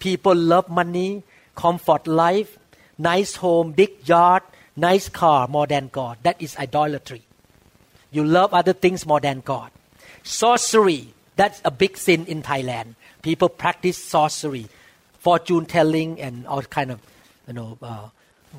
[0.00, 1.22] People love money,
[1.54, 2.58] comfort life,
[2.98, 4.42] nice home, big yard,
[4.74, 6.18] nice car more than God.
[6.24, 7.22] That is idolatry.
[8.10, 9.70] You love other things more than God.
[10.24, 12.96] Sorcery, that's a big sin in Thailand.
[13.22, 14.66] People practice sorcery,
[15.20, 16.98] fortune telling, and all kind of
[17.46, 18.08] you know uh,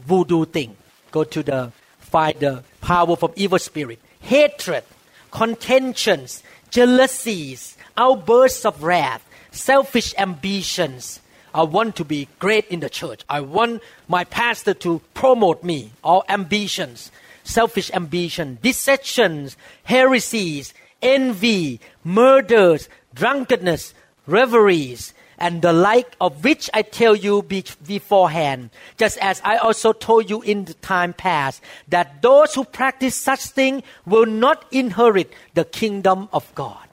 [0.05, 0.77] voodoo thing.
[1.11, 1.73] Go to the
[2.11, 4.83] find the power from evil spirit, hatred,
[5.31, 11.21] contentions, jealousies, outbursts of wrath, selfish ambitions.
[11.53, 13.23] I want to be great in the church.
[13.29, 15.91] I want my pastor to promote me.
[16.03, 17.11] All ambitions,
[17.43, 23.93] selfish ambition, dissensions, heresies, envy, murders, drunkenness,
[24.27, 30.29] reveries, and the like of which I tell you beforehand, just as I also told
[30.29, 35.65] you in the time past, that those who practice such things will not inherit the
[35.65, 36.87] kingdom of God.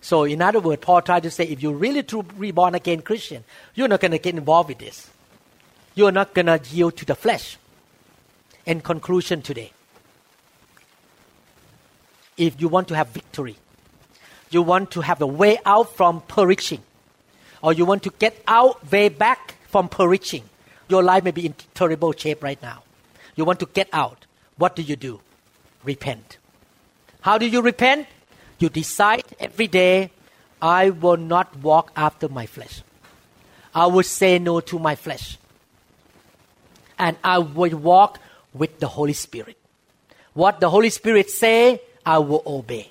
[0.00, 3.42] So, in other words, Paul tried to say if you're really true reborn again Christian,
[3.74, 5.10] you're not going to get involved with this.
[5.96, 7.58] You're not going to yield to the flesh.
[8.64, 9.72] In conclusion today,
[12.36, 13.56] if you want to have victory,
[14.50, 16.82] you want to have a way out from perishing,
[17.62, 20.44] or you want to get out way back from perishing,
[20.88, 22.82] your life may be in terrible shape right now.
[23.34, 24.26] You want to get out.
[24.56, 25.20] What do you do?
[25.84, 26.38] Repent.
[27.20, 28.06] How do you repent?
[28.58, 30.10] You decide every day,
[30.62, 32.82] I will not walk after my flesh.
[33.74, 35.38] I will say no to my flesh.
[36.98, 38.18] And I will walk
[38.54, 39.58] with the Holy Spirit.
[40.32, 42.90] What the Holy Spirit say, I will obey.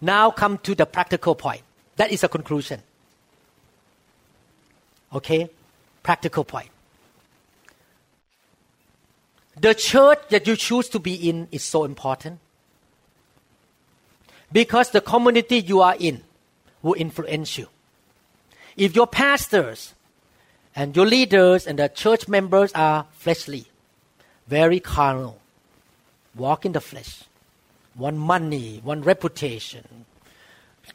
[0.00, 1.62] Now come to the practical point.
[1.96, 2.82] That is a conclusion.
[5.12, 5.50] Okay?
[6.02, 6.70] Practical point.
[9.58, 12.40] The church that you choose to be in is so important.
[14.52, 16.22] Because the community you are in
[16.82, 17.68] will influence you.
[18.76, 19.94] If your pastors
[20.74, 23.66] and your leaders and the church members are fleshly,
[24.46, 25.40] very carnal,
[26.34, 27.24] walk in the flesh,
[27.96, 30.04] want money, want reputation,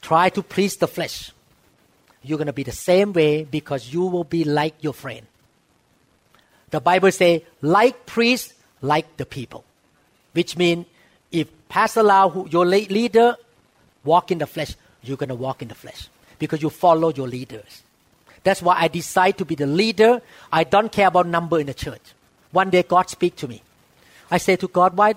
[0.01, 1.31] try to please the flesh,
[2.23, 5.25] you're going to be the same way because you will be like your friend.
[6.69, 9.63] The Bible say, like priests, like the people,
[10.33, 10.85] which means
[11.31, 13.35] if Pastor Lau, your leader,
[14.03, 16.07] walk in the flesh, you're going to walk in the flesh
[16.39, 17.83] because you follow your leaders.
[18.43, 20.21] That's why I decide to be the leader.
[20.51, 22.01] I don't care about number in the church.
[22.51, 23.61] One day God speak to me.
[24.29, 25.15] I say to God, why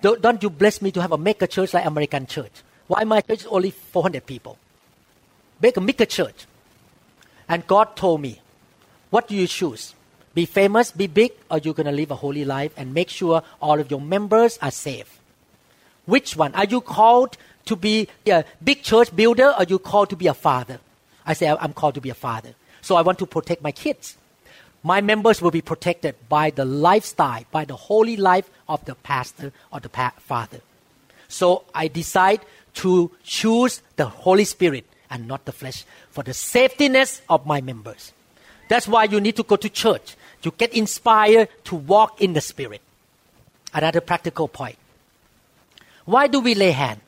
[0.00, 2.52] don't you bless me to have a mega church like American church?
[2.86, 4.58] Why my church is only 400 people?
[5.60, 6.46] Make a mega church.
[7.48, 8.40] And God told me,
[9.10, 9.94] what do you choose?
[10.34, 13.42] Be famous, be big, or you're going to live a holy life and make sure
[13.60, 15.18] all of your members are safe?
[16.06, 16.54] Which one?
[16.54, 17.36] Are you called
[17.66, 20.78] to be a big church builder or you called to be a father?
[21.26, 22.54] I say, I'm called to be a father.
[22.80, 24.16] So I want to protect my kids.
[24.82, 29.52] My members will be protected by the lifestyle, by the holy life of the pastor
[29.72, 30.60] or the father.
[31.28, 32.40] So I decide
[32.74, 38.12] to choose the Holy Spirit and not the flesh for the safetyness of my members.
[38.68, 40.16] That's why you need to go to church.
[40.42, 42.80] You get inspired to walk in the Spirit.
[43.74, 44.76] Another practical point.
[46.04, 47.00] Why do we lay hand?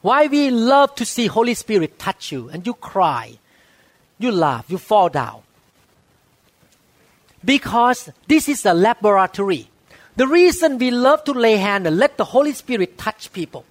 [0.00, 3.38] Why we love to see Holy Spirit touch you and you cry,
[4.18, 5.42] you laugh, you fall down.
[7.44, 9.68] Because this is a laboratory.
[10.16, 13.64] The reason we love to lay hand and let the Holy Spirit touch people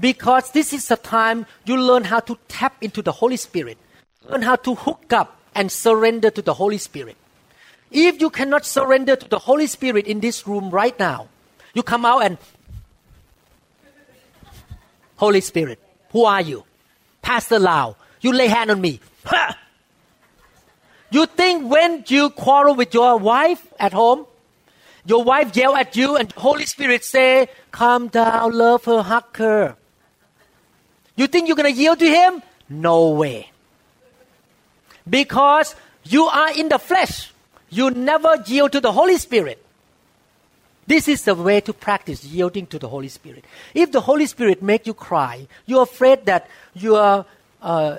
[0.00, 3.78] because this is the time you learn how to tap into the Holy Spirit,
[4.28, 7.16] learn how to hook up and surrender to the Holy Spirit.
[7.90, 11.28] If you cannot surrender to the Holy Spirit in this room right now,
[11.74, 12.38] you come out and
[15.16, 15.78] Holy Spirit,
[16.10, 16.64] who are you?
[17.22, 19.00] Pastor Lau, you lay hand on me.
[21.10, 24.26] You think when you quarrel with your wife at home,
[25.06, 29.76] your wife yell at you and Holy Spirit say, calm down, love her, hug her.
[31.16, 32.42] You think you're going to yield to Him?
[32.68, 33.50] No way.
[35.08, 37.32] Because you are in the flesh.
[37.70, 39.64] You never yield to the Holy Spirit.
[40.86, 43.44] This is the way to practice yielding to the Holy Spirit.
[43.72, 47.24] If the Holy Spirit make you cry, you're afraid that your
[47.62, 47.96] uh,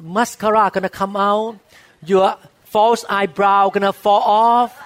[0.00, 1.58] mascara gonna come out,
[2.04, 4.76] your false eyebrow gonna fall off,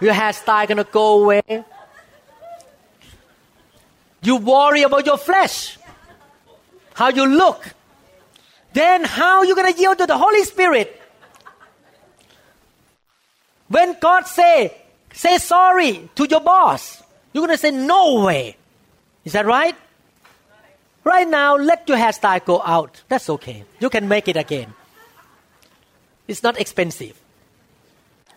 [0.00, 1.64] your hairstyle gonna go away.
[4.22, 5.76] You worry about your flesh
[6.94, 7.74] how you look,
[8.72, 11.00] then how you going to yield to the Holy Spirit?
[13.68, 14.76] When God say,
[15.12, 18.56] say sorry to your boss, you're going to say no way.
[19.24, 19.74] Is that right?
[21.02, 23.02] Right now, let your hairstyle go out.
[23.08, 23.64] That's okay.
[23.80, 24.72] You can make it again.
[26.26, 27.20] It's not expensive.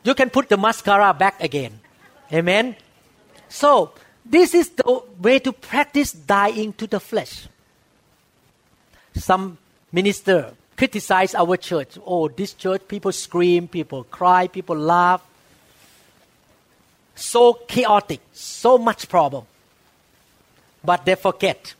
[0.04, 1.80] You can put the mascara back again.
[2.34, 2.76] Amen.
[3.48, 3.94] So,
[4.26, 7.48] this is the way to practice dying to the flesh
[9.18, 9.58] some
[9.92, 11.98] minister criticize our church.
[12.06, 15.22] Oh, this church, people scream, people cry, people laugh.
[17.16, 19.46] So chaotic, so much problem.
[20.84, 21.74] But they forget.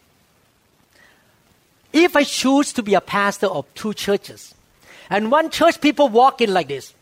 [1.94, 4.54] If I choose to be a pastor of two churches,
[5.10, 6.94] and one church people walk in like this,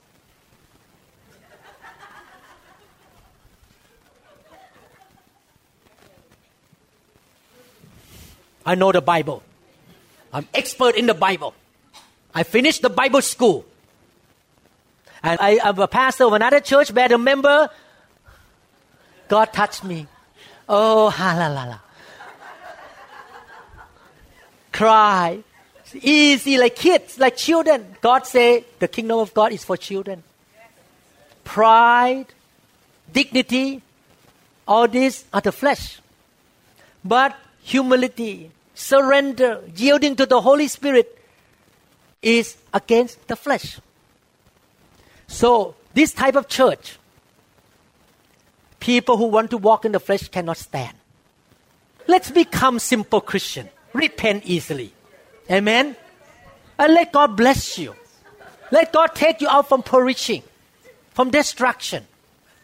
[8.65, 9.43] I know the Bible.
[10.35, 11.53] I'm expert in the Bible.
[12.33, 13.63] I finished the Bible school.
[15.23, 17.69] And I am a pastor of another church where the member,
[19.29, 20.07] God touched me.
[20.67, 21.79] Oh, ha la la la.
[24.75, 25.39] cry.
[25.79, 27.95] It's easy like kids, like children.
[28.01, 30.21] God say the kingdom of God is for children.
[31.45, 32.27] Pride,
[33.13, 33.81] dignity,
[34.67, 35.99] all these are the flesh.
[37.05, 41.17] But humility, surrender, yielding to the Holy Spirit
[42.21, 43.79] is against the flesh.
[45.27, 46.99] So, this type of church,
[48.79, 50.95] people who want to walk in the flesh cannot stand.
[52.05, 53.69] Let's become simple Christian.
[53.93, 54.93] Repent easily.
[55.49, 55.95] Amen.
[56.77, 57.95] And let God bless you.
[58.71, 60.43] Let God take you out from perishing,
[61.11, 62.05] from destruction.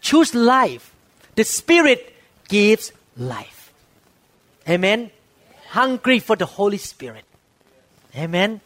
[0.02, 0.94] Choose life.
[1.36, 2.14] The Spirit
[2.50, 3.72] gives life.
[4.68, 5.12] Amen.
[5.72, 7.24] Hungry for the Holy Spirit.
[8.14, 8.60] Amen.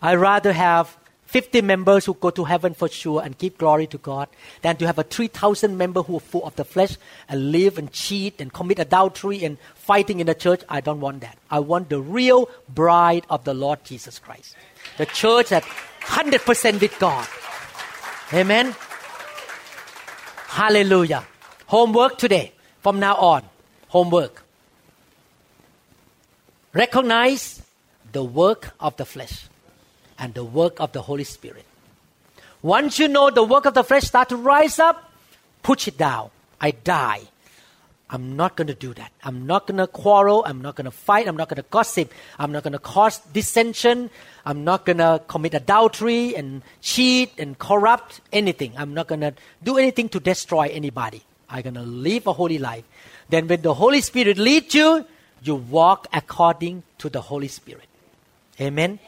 [0.00, 0.96] I rather have
[1.26, 4.28] 50 members who go to heaven for sure and give glory to God
[4.62, 6.96] than to have a 3,000 member who are full of the flesh
[7.28, 10.62] and live and cheat and commit adultery and fighting in the church.
[10.70, 11.36] I don't want that.
[11.50, 14.56] I want the real bride of the Lord Jesus Christ.
[14.96, 17.28] The church that 100% with God.
[18.32, 18.74] Amen.
[20.46, 21.26] Hallelujah.
[21.66, 22.54] Homework today.
[22.80, 23.42] From now on,
[23.88, 24.44] homework.
[26.72, 27.62] Recognize
[28.12, 29.48] the work of the flesh
[30.18, 31.64] and the work of the Holy Spirit.
[32.62, 35.12] Once you know the work of the flesh start to rise up,
[35.62, 36.30] push it down.
[36.60, 37.22] I die.
[38.10, 39.12] I'm not going to do that.
[39.22, 40.42] I'm not going to quarrel.
[40.46, 41.28] I'm not going to fight.
[41.28, 42.12] I'm not going to gossip.
[42.38, 44.08] I'm not going to cause dissension.
[44.46, 48.72] I'm not going to commit adultery and cheat and corrupt anything.
[48.76, 51.22] I'm not going to do anything to destroy anybody.
[51.50, 52.84] I'm going to live a holy life.
[53.28, 55.04] Then when the Holy Spirit leads you,
[55.42, 57.86] you walk according to the Holy Spirit.
[58.60, 58.98] Amen.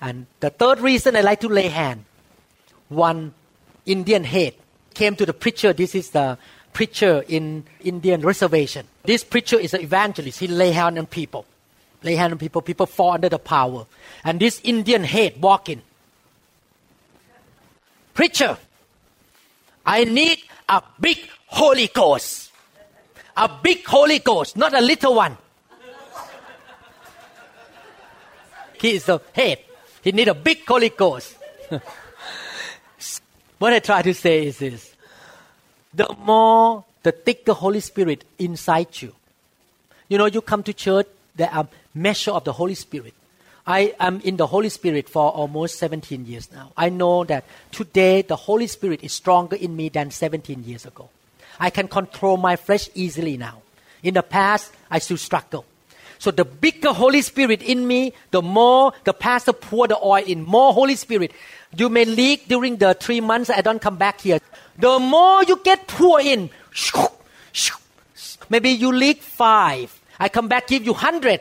[0.00, 2.04] And the third reason I like to lay hand,
[2.88, 3.34] one
[3.84, 4.54] Indian head
[4.94, 5.72] came to the preacher.
[5.72, 6.38] This is the
[6.72, 8.86] preacher in Indian reservation.
[9.04, 10.38] This preacher is an evangelist.
[10.38, 11.44] He lay hand on people.
[12.02, 12.62] Lay hand on people.
[12.62, 13.86] People fall under the power.
[14.24, 15.82] And this Indian head walking.
[18.14, 18.56] Preacher,
[19.84, 20.38] I need
[20.68, 22.49] a big Holy Ghost.
[23.36, 25.36] A big Holy Ghost, not a little one.
[28.80, 29.58] He is the head.
[30.02, 31.36] He need a big Holy Ghost.
[33.58, 34.94] what I try to say is this.
[35.92, 39.12] The more, the thicker Holy Spirit inside you.
[40.08, 41.06] You know, you come to church,
[41.36, 43.14] there are measure of the Holy Spirit.
[43.66, 46.72] I am in the Holy Spirit for almost 17 years now.
[46.76, 51.08] I know that today the Holy Spirit is stronger in me than 17 years ago.
[51.60, 53.60] I can control my flesh easily now.
[54.02, 55.66] In the past, I still struggle.
[56.18, 60.44] So the bigger Holy Spirit in me, the more the pastor pour the oil in,
[60.44, 61.32] more Holy Spirit.
[61.76, 64.40] You may leak during the three months I don't come back here.
[64.78, 66.50] The more you get pour in,
[68.48, 69.98] maybe you leak five.
[70.18, 71.40] I come back, give you hundred.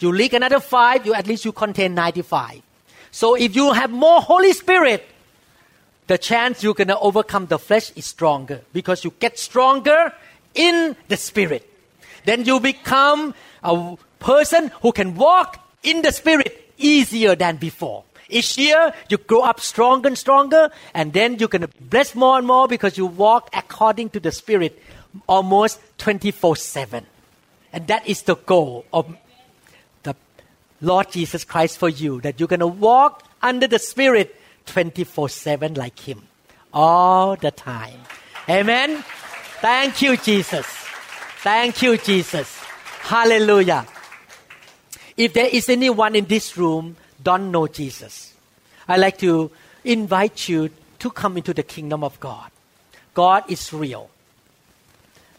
[0.00, 2.60] You leak another five, you at least you contain 95.
[3.12, 5.06] So if you have more Holy Spirit,
[6.12, 10.12] the chance you're going to overcome the flesh is stronger because you get stronger
[10.54, 11.66] in the Spirit.
[12.26, 13.34] Then you become
[13.64, 18.04] a person who can walk in the Spirit easier than before.
[18.28, 22.36] Each year, you grow up stronger and stronger, and then you're going to bless more
[22.36, 24.78] and more because you walk according to the Spirit
[25.26, 27.06] almost 24 7.
[27.72, 29.16] And that is the goal of
[30.02, 30.14] the
[30.82, 34.36] Lord Jesus Christ for you, that you're going to walk under the Spirit
[34.66, 36.22] 24 7 like Him
[36.72, 38.00] all the time.
[38.48, 39.04] Amen.
[39.60, 40.66] Thank you, Jesus.
[41.42, 42.58] Thank you, Jesus.
[43.00, 43.86] Hallelujah.
[45.16, 48.34] If there is anyone in this room don't know Jesus,
[48.88, 49.50] I'd like to
[49.84, 52.50] invite you to come into the kingdom of God.
[53.14, 54.08] God is real.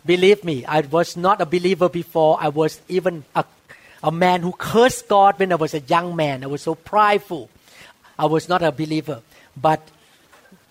[0.06, 2.38] Believe me, I was not a believer before.
[2.40, 3.46] I was even a,
[4.04, 6.44] a man who cursed God when I was a young man.
[6.44, 7.50] I was so prideful.
[8.18, 9.22] I was not a believer.
[9.56, 9.82] But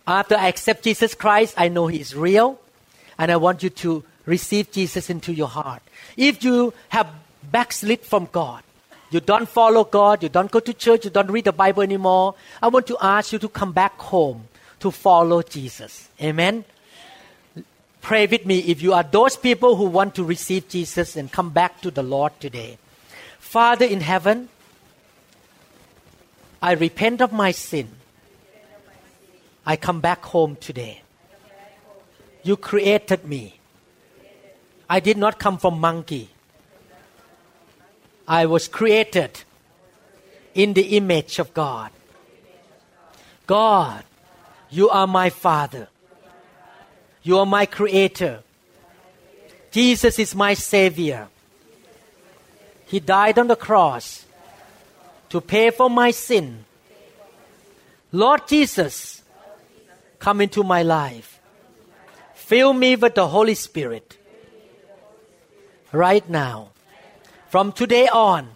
[0.06, 2.58] after I accept Jesus Christ, I know He is real.
[3.18, 5.82] And I want you to receive Jesus into your heart.
[6.16, 7.08] If you have
[7.50, 8.62] backslid from God,
[9.10, 12.34] you don't follow God, you don't go to church, you don't read the Bible anymore,
[12.62, 14.48] I want to ask you to come back home
[14.80, 16.08] to follow Jesus.
[16.20, 16.64] Amen.
[18.00, 21.50] Pray with me if you are those people who want to receive Jesus and come
[21.50, 22.78] back to the Lord today.
[23.38, 24.48] Father in heaven,
[26.62, 27.88] I repent of my sin.
[29.66, 31.02] I come back home today.
[32.44, 33.58] You created me.
[34.88, 36.30] I did not come from monkey.
[38.28, 39.40] I was created
[40.54, 41.90] in the image of God.
[43.46, 44.04] God,
[44.70, 45.88] you are my Father.
[47.24, 48.42] You are my Creator.
[49.72, 51.28] Jesus is my Savior.
[52.86, 54.26] He died on the cross
[55.32, 56.62] to pay for my sin.
[58.12, 59.22] Lord Jesus,
[60.18, 61.40] come into my life.
[62.34, 64.18] Fill me with the Holy Spirit.
[65.90, 66.72] Right now.
[67.48, 68.50] From today on,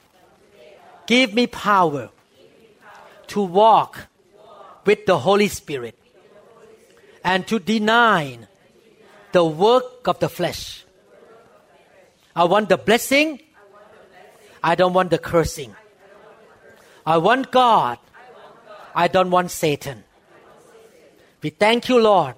[1.06, 2.10] give me power
[3.28, 4.08] to walk
[4.84, 5.96] with the Holy Spirit
[7.24, 8.36] and to deny
[9.32, 10.84] the work of the flesh.
[12.34, 13.40] I want the blessing.
[14.62, 15.74] I don't want the cursing.
[17.06, 17.98] I want God.
[18.94, 20.02] I don't want Satan.
[21.42, 22.34] We thank you, Lord.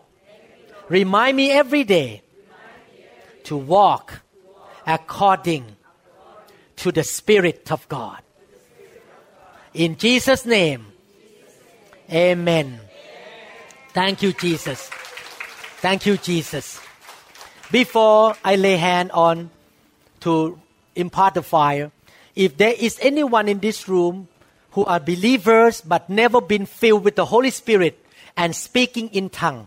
[0.88, 2.22] Remind me every day
[3.44, 4.20] to walk
[4.86, 5.64] according
[6.76, 8.20] to the Spirit of God.
[9.72, 10.86] In Jesus' name,
[12.10, 12.80] Amen.
[13.92, 14.88] Thank you, Jesus.
[15.80, 16.80] Thank you, Jesus.
[17.70, 19.50] Before I lay hand on
[20.20, 20.58] to
[20.96, 21.92] impart the fire,
[22.34, 24.28] if there is anyone in this room
[24.72, 28.04] who are believers but never been filled with the Holy Spirit
[28.36, 29.66] and speaking in tongue,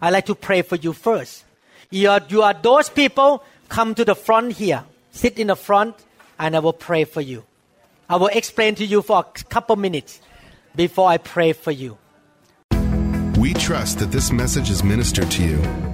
[0.00, 1.44] I'd like to pray for you first.
[1.90, 4.84] You are, you are those people, come to the front here.
[5.12, 5.96] Sit in the front
[6.38, 7.44] and I will pray for you.
[8.08, 10.20] I will explain to you for a couple minutes
[10.76, 11.96] before I pray for you.
[13.38, 15.93] We trust that this message is ministered to you.